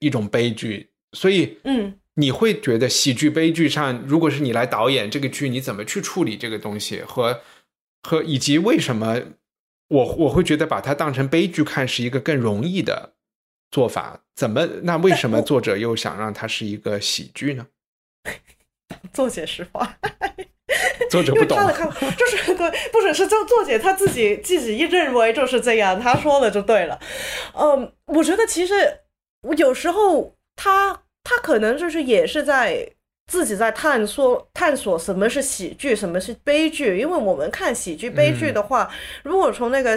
[0.00, 7.40] 一种悲剧，所以嗯，你会觉得喜剧悲剧上，如果是你来导演这个剧，你怎么去处理这个东西和
[8.02, 9.20] 和以及为什么
[9.88, 13.14] 我我会觉得把它当成悲剧看是一个更容易的
[13.70, 14.22] 做法？
[14.34, 17.66] 怎么那为什么作者又想让它是一个喜剧呢？
[19.12, 19.96] 作者实话。
[21.10, 21.58] 作者不懂
[22.16, 27.00] 就是对，不只是作作者他自己自己一认为就是这样，他说的就对了。
[27.54, 28.74] 嗯，我觉得其实
[29.42, 32.88] 我有时候他他可能就是也是在
[33.26, 36.98] 自己在探索探索什么是喜剧，什么是悲剧。
[36.98, 38.90] 因为我们看喜剧、悲剧的话，
[39.22, 39.96] 如果从那个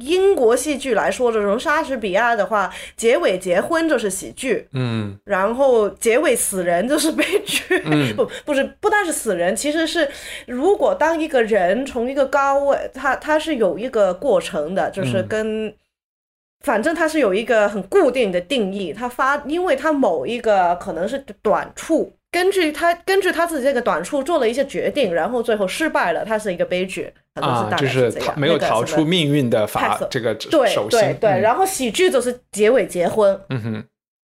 [0.00, 10.08] 英国戏剧来说，这种莎士比亚的话，结尾结婚就是喜剧，嗯然后结尾死人就是悲剧，嗯 不不是不但是死人，其实是
[10.46, 15.74] 如果当一个人从一个高位，他他是有一个过程的，就是嗯跟。
[16.64, 28.10] 反正它是有一个很固定的定义，它发，因为它某一个可能是短处，根据它根据他自己这个短处做了一些决定，然后最后失败了，它是一个悲剧，可能啊，就是。
[28.12, 33.84] 逃没有逃出命运的法这个对对，对，嗯然后喜剧就是结尾结婚，嗯哼。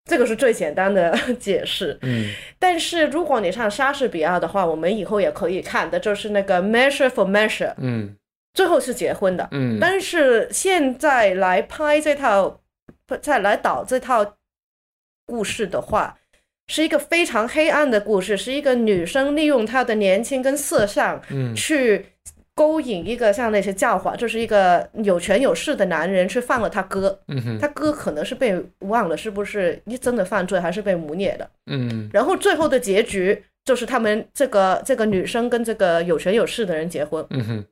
[0.09, 1.97] 这个是最简单的解释。
[2.03, 2.33] 嗯。
[2.59, 8.17] 但是如果你看莎士比亚的话，我们以后也可以看的，就是那个 Measure for Measure，嗯
[8.55, 9.49] 最后是结婚的。
[9.53, 12.61] 嗯但是现在来拍这套，
[13.21, 14.37] 再来导这套
[15.27, 16.19] 故事的话，
[16.69, 22.07] 是一个非常黑暗的故事，是一个女生利用她的年轻跟色相嗯去
[22.55, 31.49] 勾引一个像那些教皇，就是一个有权有势的男人去放了他哥，嗯哼他哥可能是被忘了是不是一真的犯罪，还是被污蔑的。
[31.67, 37.25] 嗯然后最后的结局就是他们这个这个女生跟这个有权有势的人结婚。
[37.31, 37.65] 嗯哼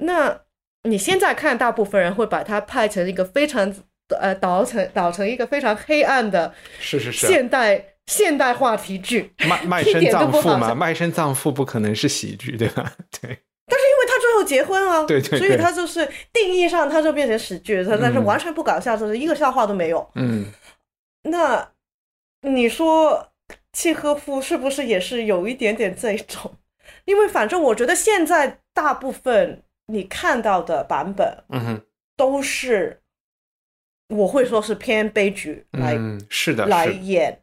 [0.00, 0.40] 那
[0.84, 3.74] 你现在看，大部分人会把它拍成一个非常
[4.18, 12.92] 呃导成导成一个非常黑暗的是是是现代现代话题剧，卖 卖身葬父嘛，卖身葬父不可能是喜剧对吧？
[13.20, 20.10] 对但是因为他最后结婚啊，对对所以他就是定义上他就变成喜剧，他但是嗯完全不搞笑，就是一个笑话都没有。
[20.14, 20.46] 嗯
[21.24, 21.70] 那
[22.42, 23.30] 你说
[23.72, 26.56] 契诃夫是不是也是有一点点这种？
[27.04, 31.82] 因为反正我觉得现在大部分你看到的版本嗯哼
[32.16, 33.00] 都是，
[34.08, 37.42] 我会说是偏悲剧来、嗯是的来演，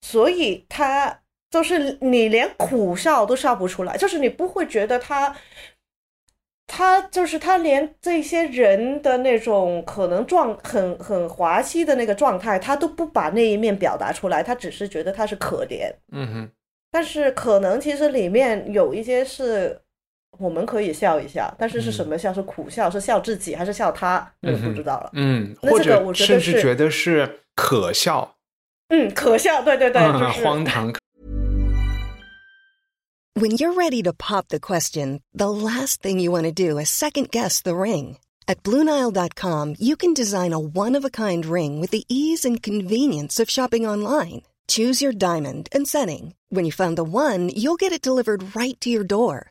[0.00, 5.36] 所以他就是你连苦笑都笑不出来，就是你不会觉得他。
[6.74, 15.92] 他就是他，连这些人的那种可能状很很滑稽的那个状态，他都不把那一面表达出来，他只是觉得他是可怜。
[16.12, 16.50] 嗯哼
[16.90, 19.82] 但是可能其实里面有一些是
[20.39, 22.33] 我们可以笑一下，但是是什么笑？
[22.33, 24.31] 是苦笑，是笑自己还是笑他？
[24.39, 25.09] 那个不知道了。
[25.13, 28.35] 嗯，那这个或者我觉得是甚至觉得是可笑，
[28.89, 30.93] 嗯，可笑，对对对，嗯就是荒唐。
[33.33, 36.89] When you're ready to pop the question, the last thing you want to do is
[36.89, 38.17] second guess the ring.
[38.47, 42.61] At Bluenile.com, you can design a one of a kind ring with the ease and
[42.63, 44.43] convenience of shopping online.
[44.67, 46.33] Choose your diamond and setting.
[46.49, 49.50] When you find the one, you'll get it delivered right to your door.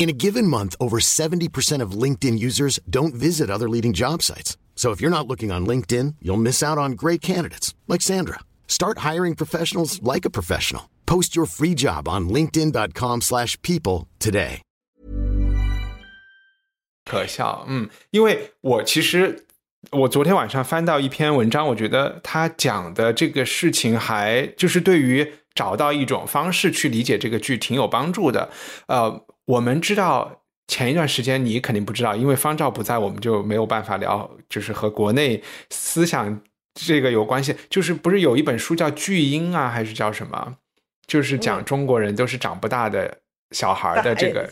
[0.00, 4.56] In a given month, over 70% of LinkedIn users don't visit other leading job sites.
[4.76, 8.40] So if you're not looking on LinkedIn, you'll miss out on great candidates like Sandra.
[8.68, 10.90] Start hiring professionals like a professional.
[11.06, 14.60] Post your free job on linkedin.com/people slash people today.
[17.04, 19.46] 可笑，嗯，因为我其实
[19.92, 28.50] 我昨天晚上翻到一篇文章，我觉得他讲的这个事情还就是对于找到一种方式去理解这个剧挺有帮助的。
[28.88, 36.41] 呃， 我们知道前一段时间你肯定不知道，因为方照不在，我们就没有办法聊，就是和国内思想
[36.73, 37.55] 这个有关系。
[37.69, 40.55] 就是不是有一本书叫《巨婴》啊，还是叫什么？
[41.05, 43.17] 就是讲中国人都是长不大的
[43.51, 44.47] 小孩的这个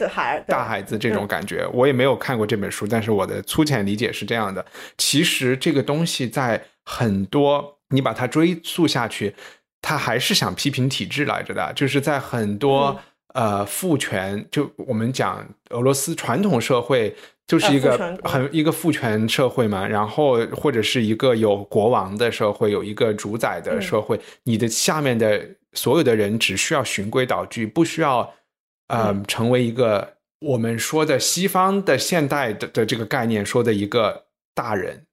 [0.45, 1.65] 大孩子这种感觉。
[1.71, 4.65] 我也没有看过这本书，但是我的粗浅理解是这样的。
[4.97, 9.33] 其实这个东西在很多你把它追溯下去，
[9.81, 12.99] 他还是想批评体制来着的，就是在很多、
[13.39, 17.15] 呃父权，就我们讲俄罗斯传统社会。
[17.49, 28.31] 就是一个很一个父权社会嘛，然后或者是一个有国王的社会，有一个主宰的社会，你的下面的所有的人只需要循规蹈矩，不需要
[28.89, 30.07] 呃、成为一个
[30.41, 35.03] 我们说的西方的现代的的这个概念说的一个大人，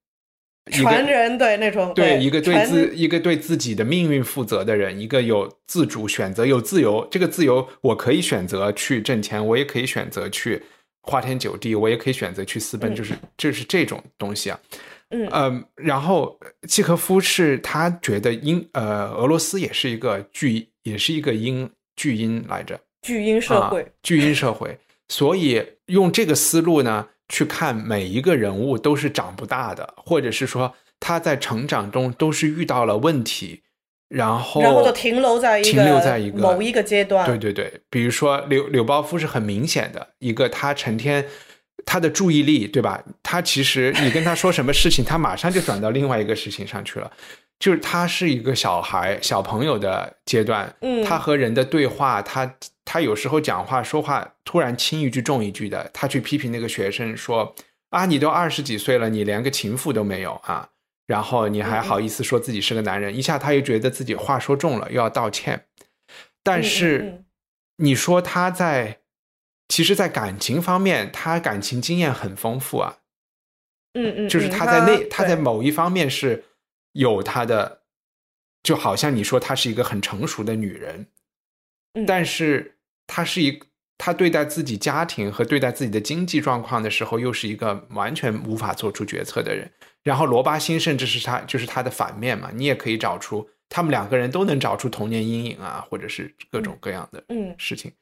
[0.72, 7.06] 传人对那种对一个对自一个对自己的命运负责的人，一个有自主选择、有自由。
[7.10, 10.62] 这个自由，我可以选择去挣钱，我也可以选择去
[11.02, 14.58] 花天酒地，我也可以选择去私奔，嗯就是就是这种东西啊。
[15.10, 16.36] 嗯嗯，然后
[16.66, 24.76] 契诃夫是他觉得英呃俄罗斯也是一个巨也是一个英巨婴来着，巨婴社会啊，巨婴社会，
[25.08, 33.62] 所以用这个思路呢去看每一个人物都是长不大的，或者是说他在成长中都是遇到了问题，
[34.08, 41.26] 然后然后就停留在一个停留在一个某一个阶段，对对对，比如说柳柳包夫是很明显的一个，他成天
[41.84, 43.02] 他的注意力，对吧？
[43.22, 47.10] 他其实你跟他说什么事情，他马上就转到另外一个事情上去了。
[47.58, 52.54] 就是他是一个小孩、小朋友的阶段，嗯他和人的对话，他
[52.86, 57.54] 他有时候讲话说话突然轻一句重一句的，他去批评那个学生说
[57.90, 60.70] 啊，你都二十几岁了，你连个情妇都没有啊，
[61.06, 65.66] 然后你还好意思说自己是个男人，一下他又觉得自己话说重了，又要道歉。
[66.42, 67.24] 但嗯是嗯。
[67.78, 69.00] 你说他在，
[69.68, 73.00] 其实，在感情方面，他感情经验很丰富啊，
[73.92, 76.44] 嗯嗯，就是嗯他在那，他在某一方面是
[76.92, 77.82] 有他的，
[78.62, 81.08] 就好像你说她是一个很成熟的女人，
[81.92, 82.06] 嗯。
[82.06, 82.75] 但是
[83.06, 83.58] 她是一，
[83.98, 89.70] 他对待自己家庭和对待自己的经济状况的时候，又是一个完全无法做出决策的人。
[90.02, 97.92] 然后罗巴辛甚至是他，就是他的反面嘛，你也可以找出他们两个人都能找出童年阴影啊，或者是各种各样的嗯事情。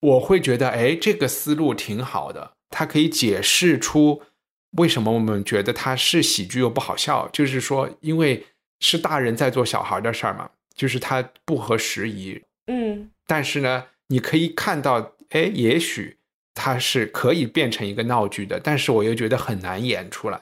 [0.00, 4.22] 我会觉得，哎，这个思路挺好的，它可以解释出
[4.72, 8.46] 为什么我们觉得它是喜剧又不好笑，就是说，因为
[8.80, 12.42] 是大人在做小孩的事儿嘛，就是它不合时宜。
[12.66, 16.18] 嗯但是呢，你可以看到，哎，也许
[16.54, 20.40] 它是可以变成一个闹剧的，但是我又觉得很难演出来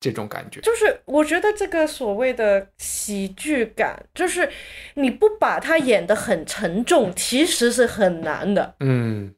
[0.00, 0.60] 这种感觉。
[0.60, 4.50] 就是我觉得这个所谓的喜剧感，就是
[4.94, 8.74] 你不把它演得很沉重，其实是很难的。
[8.80, 9.34] 嗯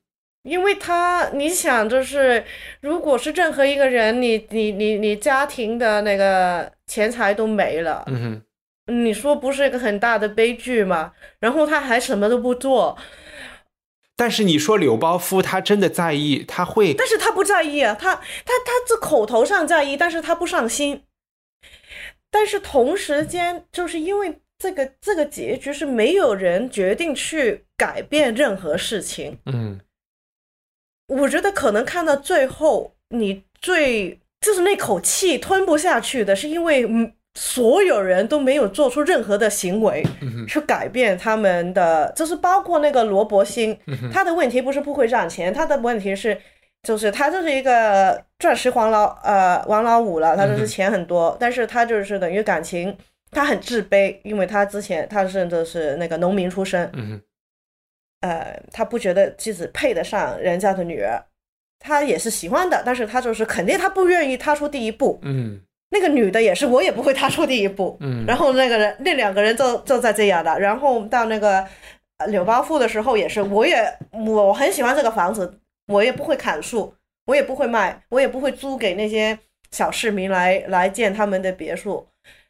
[0.46, 2.44] 因为他，你想，就是
[2.80, 8.40] 如果是任何一个人，你你你你家庭的那个钱财都没了，嗯，
[8.86, 11.12] 你说不是一个很大的悲剧吗？
[11.40, 12.96] 然后他还什么都不做，
[14.16, 18.22] 但是你说柳包夫他真的在意，他会但是他不在意啊，他他
[18.64, 21.02] 他这口头上在意，但是他不上心。
[22.30, 29.80] 但是同时间，就是因为这个这个结局是没有人决定去改变任何事情，嗯
[31.08, 40.04] 我觉得可能看到最后，你最就是那口气吞不下去的，是因为嗯，所有人都没有做出任何的行为
[40.48, 46.36] 去改变他们的，就是包括那个罗伯辛，嗯他的问题不是不会赚钱，他的问题是。
[46.82, 52.96] 就是他就是一个钻石王老呃王老五了，他就是钱很多，但是他就是等于感情
[53.32, 56.88] 他很自卑，因为他之前他甚至是那个农民出身，
[58.20, 61.20] 呃，他不觉得妻子配得上人家的女儿，
[61.80, 65.18] 他也是喜欢的，但是他就是肯定他不愿意踏出第一步。
[65.22, 65.60] 嗯
[65.90, 67.96] 那个女的也是，我也不会踏出第一步。
[68.00, 71.64] 嗯然后那个人那两个人就就在这样的，然后到那个
[72.18, 73.76] 呃柳包夫的时候也是，我也
[74.12, 76.94] 我很喜欢这个房子，我也不会砍树，
[77.26, 79.38] 我也不会卖，我也不会租给那些
[79.70, 82.06] 小市民来来建他们的别墅。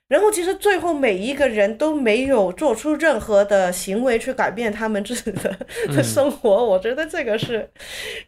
[0.09, 5.59] 然后其实最后每一个人都没有做出任何的行为去改变他们自己的
[5.93, 6.64] 的生活。
[6.64, 7.68] 我觉得这个是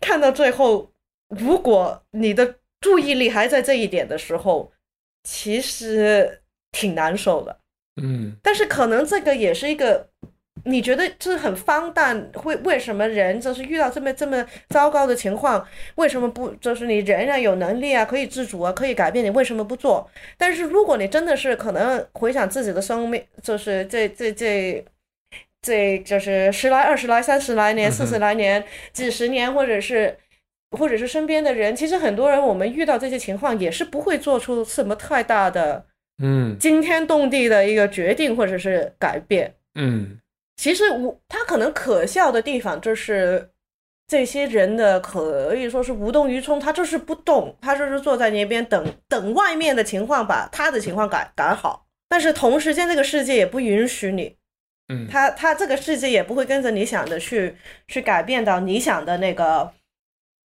[0.00, 0.90] 看到最后，
[1.28, 4.72] 如果你的注意力还在这一点的时候，
[5.30, 6.40] 其实
[6.72, 7.58] 挺难受的。
[8.00, 10.08] 嗯但是可能这个也是一个，
[10.64, 15.66] 你觉得就是很荒诞，会为什么人就是遇到这么这么糟糕的情况，
[15.96, 20.08] 为什么不就是你仍然有能力啊，可以自主啊，可以改变，你为什么不做？
[20.36, 24.84] 但是如果你真的是可能回想自己的生命，就是这这这。
[25.60, 28.62] 这就是十来、二十来、三十来年、四十来年、
[28.92, 30.16] 几十年，或者是，
[30.76, 35.84] 或者是身边的人，其实很多人，我们遇到这些情况，也是不会做出什么太大的
[36.22, 39.54] 嗯惊天动地的一个决定或者是改变。
[39.74, 40.18] 嗯
[40.56, 43.50] 其实我，他可能可笑的地方就是
[44.08, 51.86] 这些人的可以说是无动于衷，他就是不动，他就是坐在那边等等外面的情况把他的情况改改好。
[52.08, 54.34] 但是同时间，这个世界也不允许你，
[54.88, 57.54] 嗯，他他这个世界也不会跟着你想的去
[57.86, 59.70] 去改变到你想的那个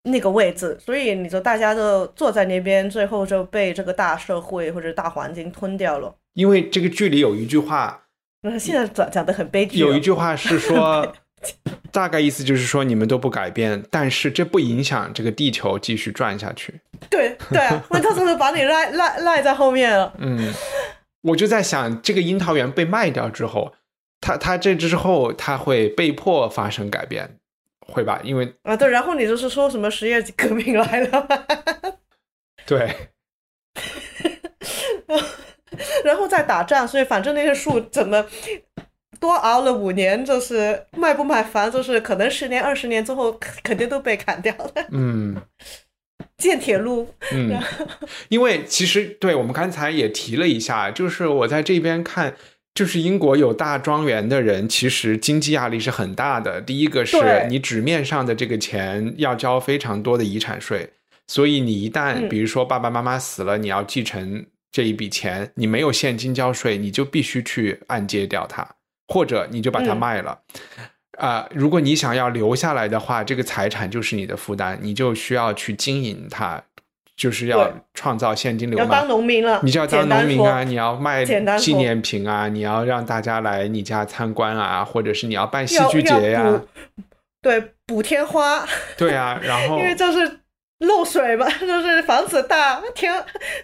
[0.03, 6.15] 那个位置，所以你就大家都坐在那边，最后就被这个大社会或者大环境吞掉了。
[6.33, 8.03] 因为这个剧里有一句话，
[8.41, 11.13] 那现在讲讲的很悲剧，有一句话是说，
[11.91, 16.81] 大概意思就是说你们都不改变，但是这不影响这个地球继续转下去。
[17.09, 20.13] 对对啊， 那他真的把你赖赖赖在后面了。
[20.17, 20.53] 嗯，
[21.23, 23.73] 我就在想，这个樱桃园被卖掉之后，
[24.21, 27.37] 他他这之后他会被迫发生改变，
[27.91, 28.19] 会吧？
[28.23, 31.45] 因为啊，对，然后你就是说什么实业革命来了嘛，
[32.65, 32.95] 对，
[36.03, 38.25] 然后再打仗，所以反正那些树怎么
[39.19, 43.31] 多熬了五年，就是卖不卖房，就是可能十年、二十年之后
[43.61, 44.71] 肯定都被砍掉了。
[44.91, 45.39] 嗯。
[46.37, 47.55] 建铁路，嗯，
[48.29, 52.35] 因为其实对我们刚才也提了一下，就是我在这边看，
[52.73, 56.61] 就是英国有大庄园的人，其实经济压力是很大的。
[56.61, 57.17] 第一个是
[57.49, 60.89] 你纸面上的这个钱要交非常多的遗产税，
[61.27, 68.65] 所以你一旦嗯比如说爸爸妈妈死了，你要继承这一笔钱，你没有现金交税，你就必须去按揭掉它，
[69.09, 70.39] 或者你就把它嗯卖了。
[71.17, 76.63] 啊、如果你想要留下来的话，这个财产就是你的负担，你就需要去经营它，
[77.15, 79.07] 就是要创造现金流嘛要当。
[79.07, 81.25] 农民了，你就要当农民啊，你要卖
[81.57, 86.67] 纪念品啊，你要让大家来你家参观啊，或者是你要办戏剧节呀、补
[87.41, 88.65] 对补天花，
[88.97, 90.39] 对啊，然后 因为就是
[90.79, 93.13] 漏水嘛， 就是房子大，天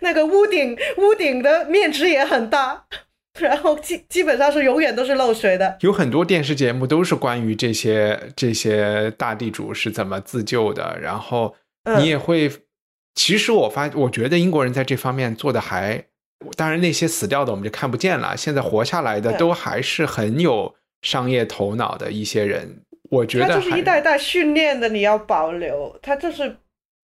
[0.01, 2.83] 那个屋顶屋顶的面积也很大，
[3.39, 5.77] 然后基基本上是永远都是漏水的。
[5.81, 12.51] 有很多电视节目都是关于这些这些大地主是怎么自救的，然后嗯你也会，
[13.17, 16.05] 其实我发我觉得英国人在这方面做的还，
[16.55, 26.57] 当然那些死掉的我们就看不见了，现在活下来的都还是很有商业头脑的一些人，我觉得他就是一代代训练的，你要保留，他就是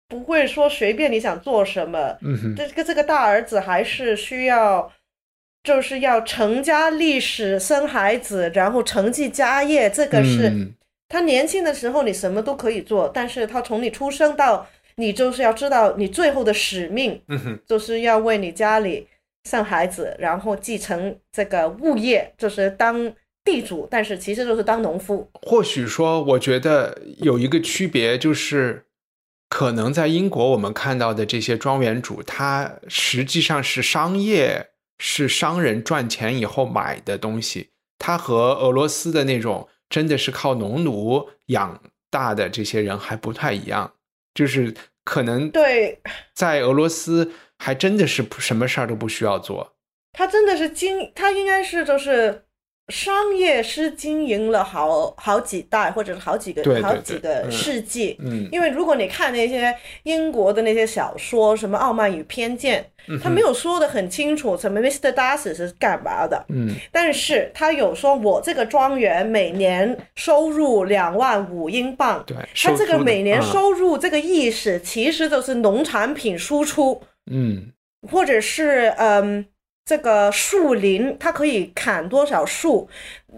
[0.08, 2.16] 不会说随便你想做什么。
[2.56, 4.92] 这个这个大儿子还是需要，
[5.64, 9.90] 就是要成家立室、生孩子，然后承继家业。
[9.90, 10.76] 这个是、嗯
[11.10, 14.66] 他年轻的时候你什么都可以做，但是他从你出生到
[14.96, 17.22] 你就是要知道你最后的使命，
[17.66, 19.08] 就是要为你家里
[19.46, 23.14] 生孩子，然后继承这个物业，就是当
[23.44, 25.30] 地主，但是其实就是当农夫。
[25.42, 28.86] 或许说，我觉得有一个区别就是，
[29.50, 43.94] 可能在英国我们看到的这些庄园主，他实际上是商业，是商人赚钱以后买的东西，他和俄罗斯的那种真的是靠农奴养大的这些人还不太一样，
[44.34, 44.74] 就是
[45.04, 46.00] 可能对。
[46.34, 49.76] 在俄罗斯还真的是什么事儿都不需要做，
[50.12, 52.46] 他真的是经，他应该是就是
[52.90, 58.18] 商业是经营了好好几代，或者是好几个对对好几个世纪。
[58.20, 59.74] 嗯，因为如果你看那些
[60.04, 62.86] 英国的那些小说，什么《傲慢与偏见》，
[63.22, 65.14] 他没有说的很清楚，什么 Mr.
[65.14, 72.22] Darcy 是干嘛的，嗯但是他有说，我这个庄园每年收入两万五英镑。
[72.28, 77.02] 对，他这个每年嗯收入这个意思，其实就是农产品输出。
[77.32, 77.72] 嗯
[78.12, 79.46] 或者是嗯，
[79.86, 82.88] 这个树林它可以砍多少树，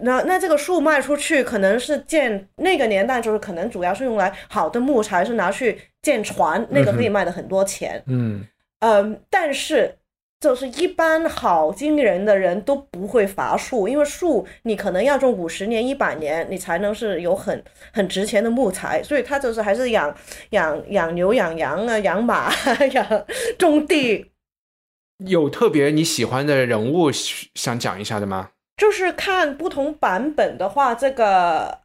[0.02, 8.00] 那那这个树卖出去可能是建那个年代就是可能主要是用来好的木材是拿去建船，那个可以卖的很多钱。
[8.06, 8.46] 嗯
[8.78, 9.96] 嗯，但是
[10.38, 17.60] 就是一般好经人的人都不会伐树，因为树你可能要种五十年、一百年，你才能是有很
[17.92, 20.14] 很值钱的木材，所以他就是还是养
[20.50, 22.52] 养养牛、养羊啊、养马、
[22.94, 23.26] 养
[23.58, 24.30] 种地。
[25.24, 27.10] 有特别你喜欢的人物
[27.54, 28.50] 想讲一下的吗？
[28.76, 31.78] 就是看不同版本的话，这个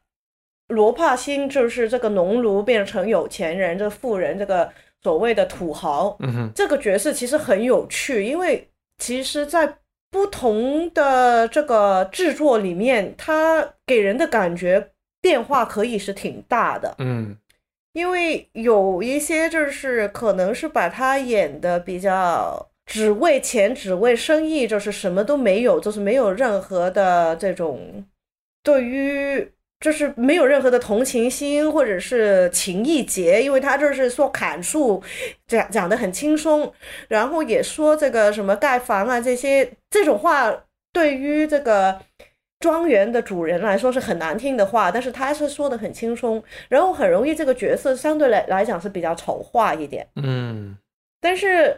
[0.68, 4.70] 罗帕辛就是这个农奴变成有钱人、这个富人、这个
[5.02, 9.78] 所谓的土豪，嗯哼，这个角色其实很有趣，因为其实，在
[10.10, 14.90] 不同的这个制作里面，他给人的感觉
[15.22, 17.38] 变化可以是挺大的，嗯
[17.94, 28.06] 因为有一些就是可能是把他演的比较只为钱、只为生意，就是什么都没有，就是没有任何的这种
[28.64, 29.52] 对于。
[29.82, 35.02] 就是没有任何的同情心或者是情意结，因为他就是说砍树，
[35.48, 36.72] 讲讲的很轻松，
[37.08, 40.56] 然后也说这个什么盖房啊这些这种话，
[40.94, 42.00] 对于这个
[42.60, 50.78] 庄园的主人来说是很难听的话，但是他是说的很轻松，然后很容易这个角色相对来来讲是比较丑化一点，嗯，
[51.20, 51.76] 但是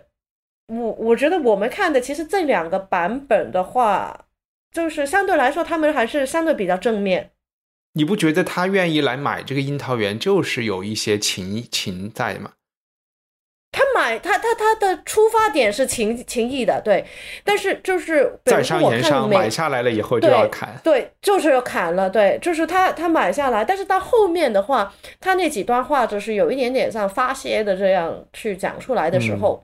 [0.67, 4.25] 我我觉得我们看的其实这两个版本的话，
[4.71, 7.31] 就是相对来说他们还是相对比较正面。
[7.93, 12.53] 你不觉得他愿意来买这个樱桃园，就是有一些情情在吗？
[13.71, 17.03] 他买他他他的出发点是情情义的，对，
[17.43, 29.63] 但是就是在商言商，买下来了以后就要砍，对，就是要砍了，对，就是他他买下来，但是到后面的话，他那几段话就是有一点点像发泄的这样去讲出来的时候，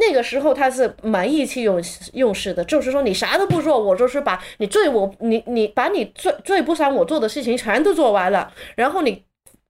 [0.00, 1.80] 那个时候他是蛮意气用
[2.14, 9.22] 用事的，就是说你啥都不做，我就是把你最我你你把你最最不想我做的事情全都做完了，然后你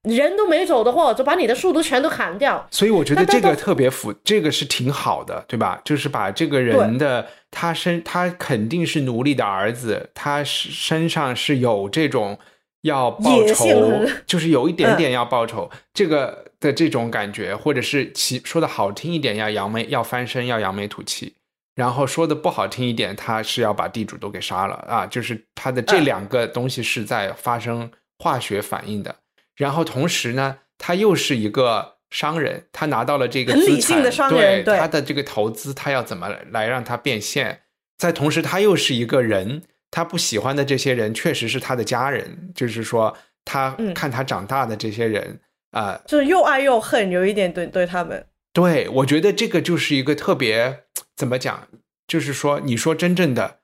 [0.05, 2.66] 人都没走的话，我就把你的树都全都砍掉。
[2.70, 5.78] 所以我觉得这个特别符，这个是挺好的，对吧？
[5.85, 12.39] 就是把这个人的他身，他肯定是奴隶的儿子，他身上是有这种
[12.81, 21.34] 要报野仇性，就是有一点嗯点要报仇、这个的这种感觉，或者是其说的好听一点，要扬眉要翻身，要扬眉吐气。
[21.74, 25.06] 然后说的不好听一点，他是要把地主都给杀了啊！
[25.06, 29.16] 就是他的这嗯两个东西是在发生化学反应的。
[29.56, 37.62] 然后同时呢，他又是一个商人，他拿到了这个很理性的商人对对他的这个投资，他要怎么来让他变现？
[37.96, 45.40] 在同时，他又是一个人，他不喜欢的这些人确实是他的家人，就是说他嗯看他长大的这些人
[45.70, 48.26] 啊、就是又爱又恨，有一点对对他们。
[48.52, 50.84] 对，我觉得这个就是一个特别
[51.16, 51.68] 怎么讲，
[52.08, 53.60] 就是说，你说真正的，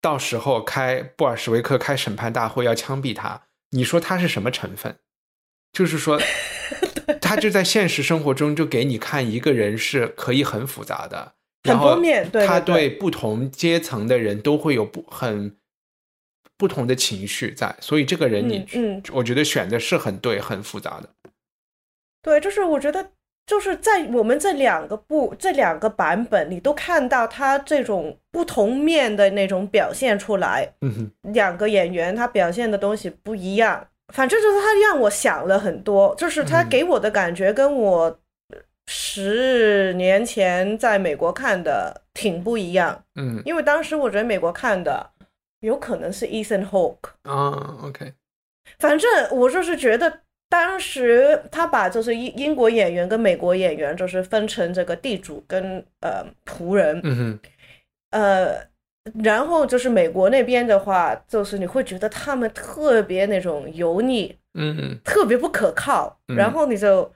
[0.00, 4.96] 到时候开布尔什维克开审判大会要枪毙他，你说他是什么成分？
[5.72, 6.20] 就是说，
[7.22, 15.56] 他就在现实生活中就给你看一个人是可以很复杂的，然后很多面对他对不同阶层的人都会有不很
[16.56, 21.08] 不同的情绪在，所以这个人你，嗯嗯我觉得选的是很对，很复杂的。
[22.26, 23.12] 对，就是我觉得
[23.46, 30.74] 就是在我们这两个部这两个版本，你都看到他这种不同面的那种表现出来。
[30.80, 38.18] 嗯哼，两个演员他表现的东西不一样，反正就是他让我想了很多，就是他嗯给我的感觉跟我
[38.88, 45.12] 十年前在美国看的挺不一样，嗯因为当时我觉得美国看的
[45.60, 48.14] 有可能是 Ethan Hawke，啊，OK，
[48.80, 50.22] 反正我就是觉得。
[50.48, 57.38] 当时他把就是英英国演员跟美国演员就是分成这个地主跟呃仆人，嗯哼。
[58.12, 58.56] 呃，
[59.22, 67.12] 然后就是美国那边的话，就是你会觉得他们特别那种油腻，嗯嗯，特别不可靠，嗯然后你就，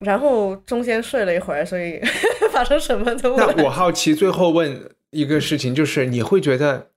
[0.00, 2.00] 然后中间睡了一会儿，所以
[2.52, 6.90] 发生什么都那我好奇，最后问一个事情，就是你会觉得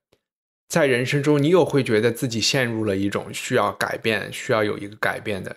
[0.68, 5.56] 在人生中，你有会觉得自己陷入了一种需要改变、需要有一个改变的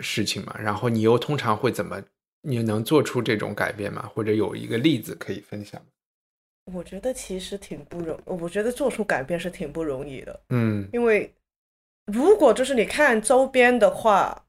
[0.00, 0.56] 事情嘛？
[0.58, 2.02] 然后你又通常会怎么？
[2.42, 4.10] 你能做出这种改变吗？
[4.14, 5.80] 或者有一个例子可以分享？
[6.72, 11.34] 我觉得其实挺不容，我觉得做出改变是挺不容易的，嗯因为
[12.06, 14.44] 如果就是你看周边的话，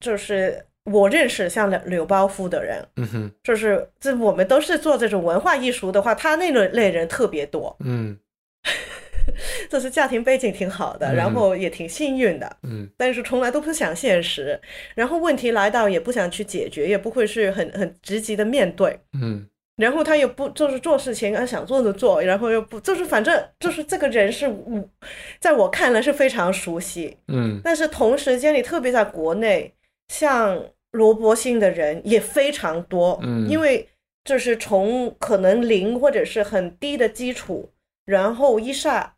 [0.00, 8.18] 就是我认识像柳柳包夫的人，嗯哼就是这我们都是做这种文化艺术的话，他那类类人特别多，嗯
[9.68, 11.14] 就是家庭背景挺好的，嗯。
[11.14, 12.88] 然后也挺幸运的，嗯。
[12.96, 14.60] 但是从来都不想现实，
[14.94, 19.46] 然后问题来到也不想去解决，也不会是很很积极的面对，嗯。
[19.76, 24.84] 然后他也不就是做事情啊想做就做，然后又不就是反正就是这个人是我，
[25.38, 27.60] 在我看来是非常熟悉，嗯。
[27.62, 29.72] 但是同时间里特别在国内，
[30.08, 30.60] 像
[30.90, 33.48] 罗伯星的人也非常多，嗯。
[33.48, 33.88] 因为
[34.24, 37.70] 就是从可能零或者是很低的基础，
[38.04, 39.14] 然后一下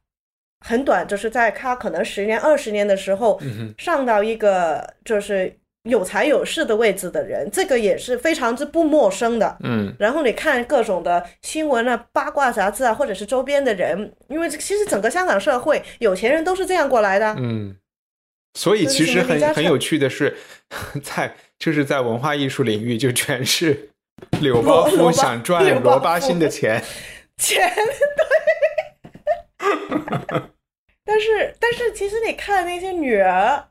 [0.65, 9.57] 很短，就是在他可能十年、二十年的时候，嗯上到一个就是有财有势的位置的人，这个也是非常之不陌生的。
[9.63, 17.35] 嗯然后你看各种的新闻啊、八卦杂志啊，或者是周边的人，因为其实整个香港社会有钱人都是这样过来的。
[17.39, 17.75] 嗯，
[18.59, 20.37] 所以其实很很有趣的是，
[21.03, 23.89] 在就是在文化艺术领域，就全是
[24.43, 26.83] 柳包夫想赚 罗巴夫辛的钱。
[27.39, 28.60] 钱， 对。
[31.05, 33.69] 但是，但是，其实你看那些女儿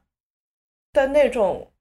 [0.91, 1.71] 的那种，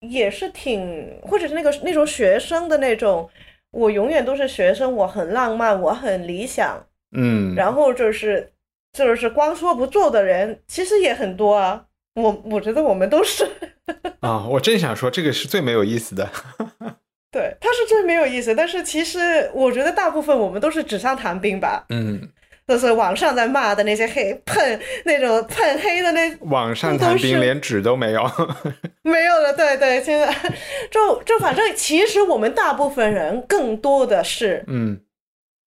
[0.00, 3.28] 也是挺，或者是那个那种学生的那种，
[3.72, 6.86] 我永远都是学生，我很浪漫，我很理想，
[7.16, 8.52] 嗯，然后就是
[8.92, 11.86] 就是光说不做的人，其实也很多啊。
[12.14, 13.44] 我我觉得我们都是，
[14.20, 16.30] 啊，我正想说这个是最没有意思的。
[17.32, 18.54] 对，他是最没有意思。
[18.54, 21.84] 但是其实我觉得大部分我们都是纸上谈兵吧。
[21.88, 22.30] 嗯，
[22.66, 28.22] 就是网上在骂的那些黑喷那种喷黑的那网上谈兵连纸都没有。
[29.02, 30.34] 没有了，对对，现在
[30.90, 34.98] 就就反正其实我们大部分人更多的是嗯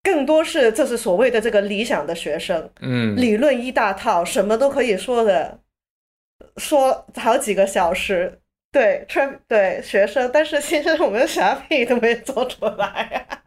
[0.01, 5.59] 更多是这是所谓的这个理想的学生，嗯，理论一大套，什么都可以说的，
[6.57, 8.39] 说好几个小时。
[8.69, 13.39] 对，吹对学生，但是其实我们啥屁都没做出来啊。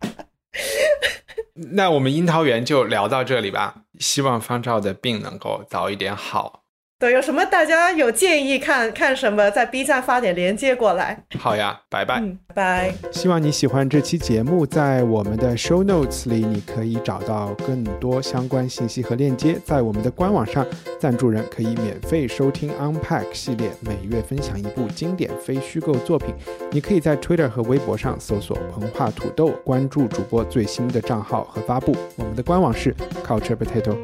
[1.73, 3.83] 那我们樱桃园就聊到这里吧。
[3.99, 6.60] 希望方照的病能够早一点好。
[7.01, 11.25] 对，有什么大家有建议看看什么，在 B 站发点链接过来。
[11.39, 12.21] 好呀，拜拜。
[12.21, 12.93] 嗯，拜。
[13.11, 19.57] 希望你喜欢这期节目，在我们的 show notes 里，你可以找到更多相关信息和链接。
[19.65, 20.67] 在我们的官网上，
[20.99, 26.35] 赞助人可以免费收听 Unpack 系列，每月分享一部经典非虚构作品。
[26.71, 31.97] 你可以在 Twitter 和微博上搜索“文化土豆”，关注主播最新的账号和发布。
[32.17, 32.95] 我们的官网是
[33.27, 33.97] Culture Potato。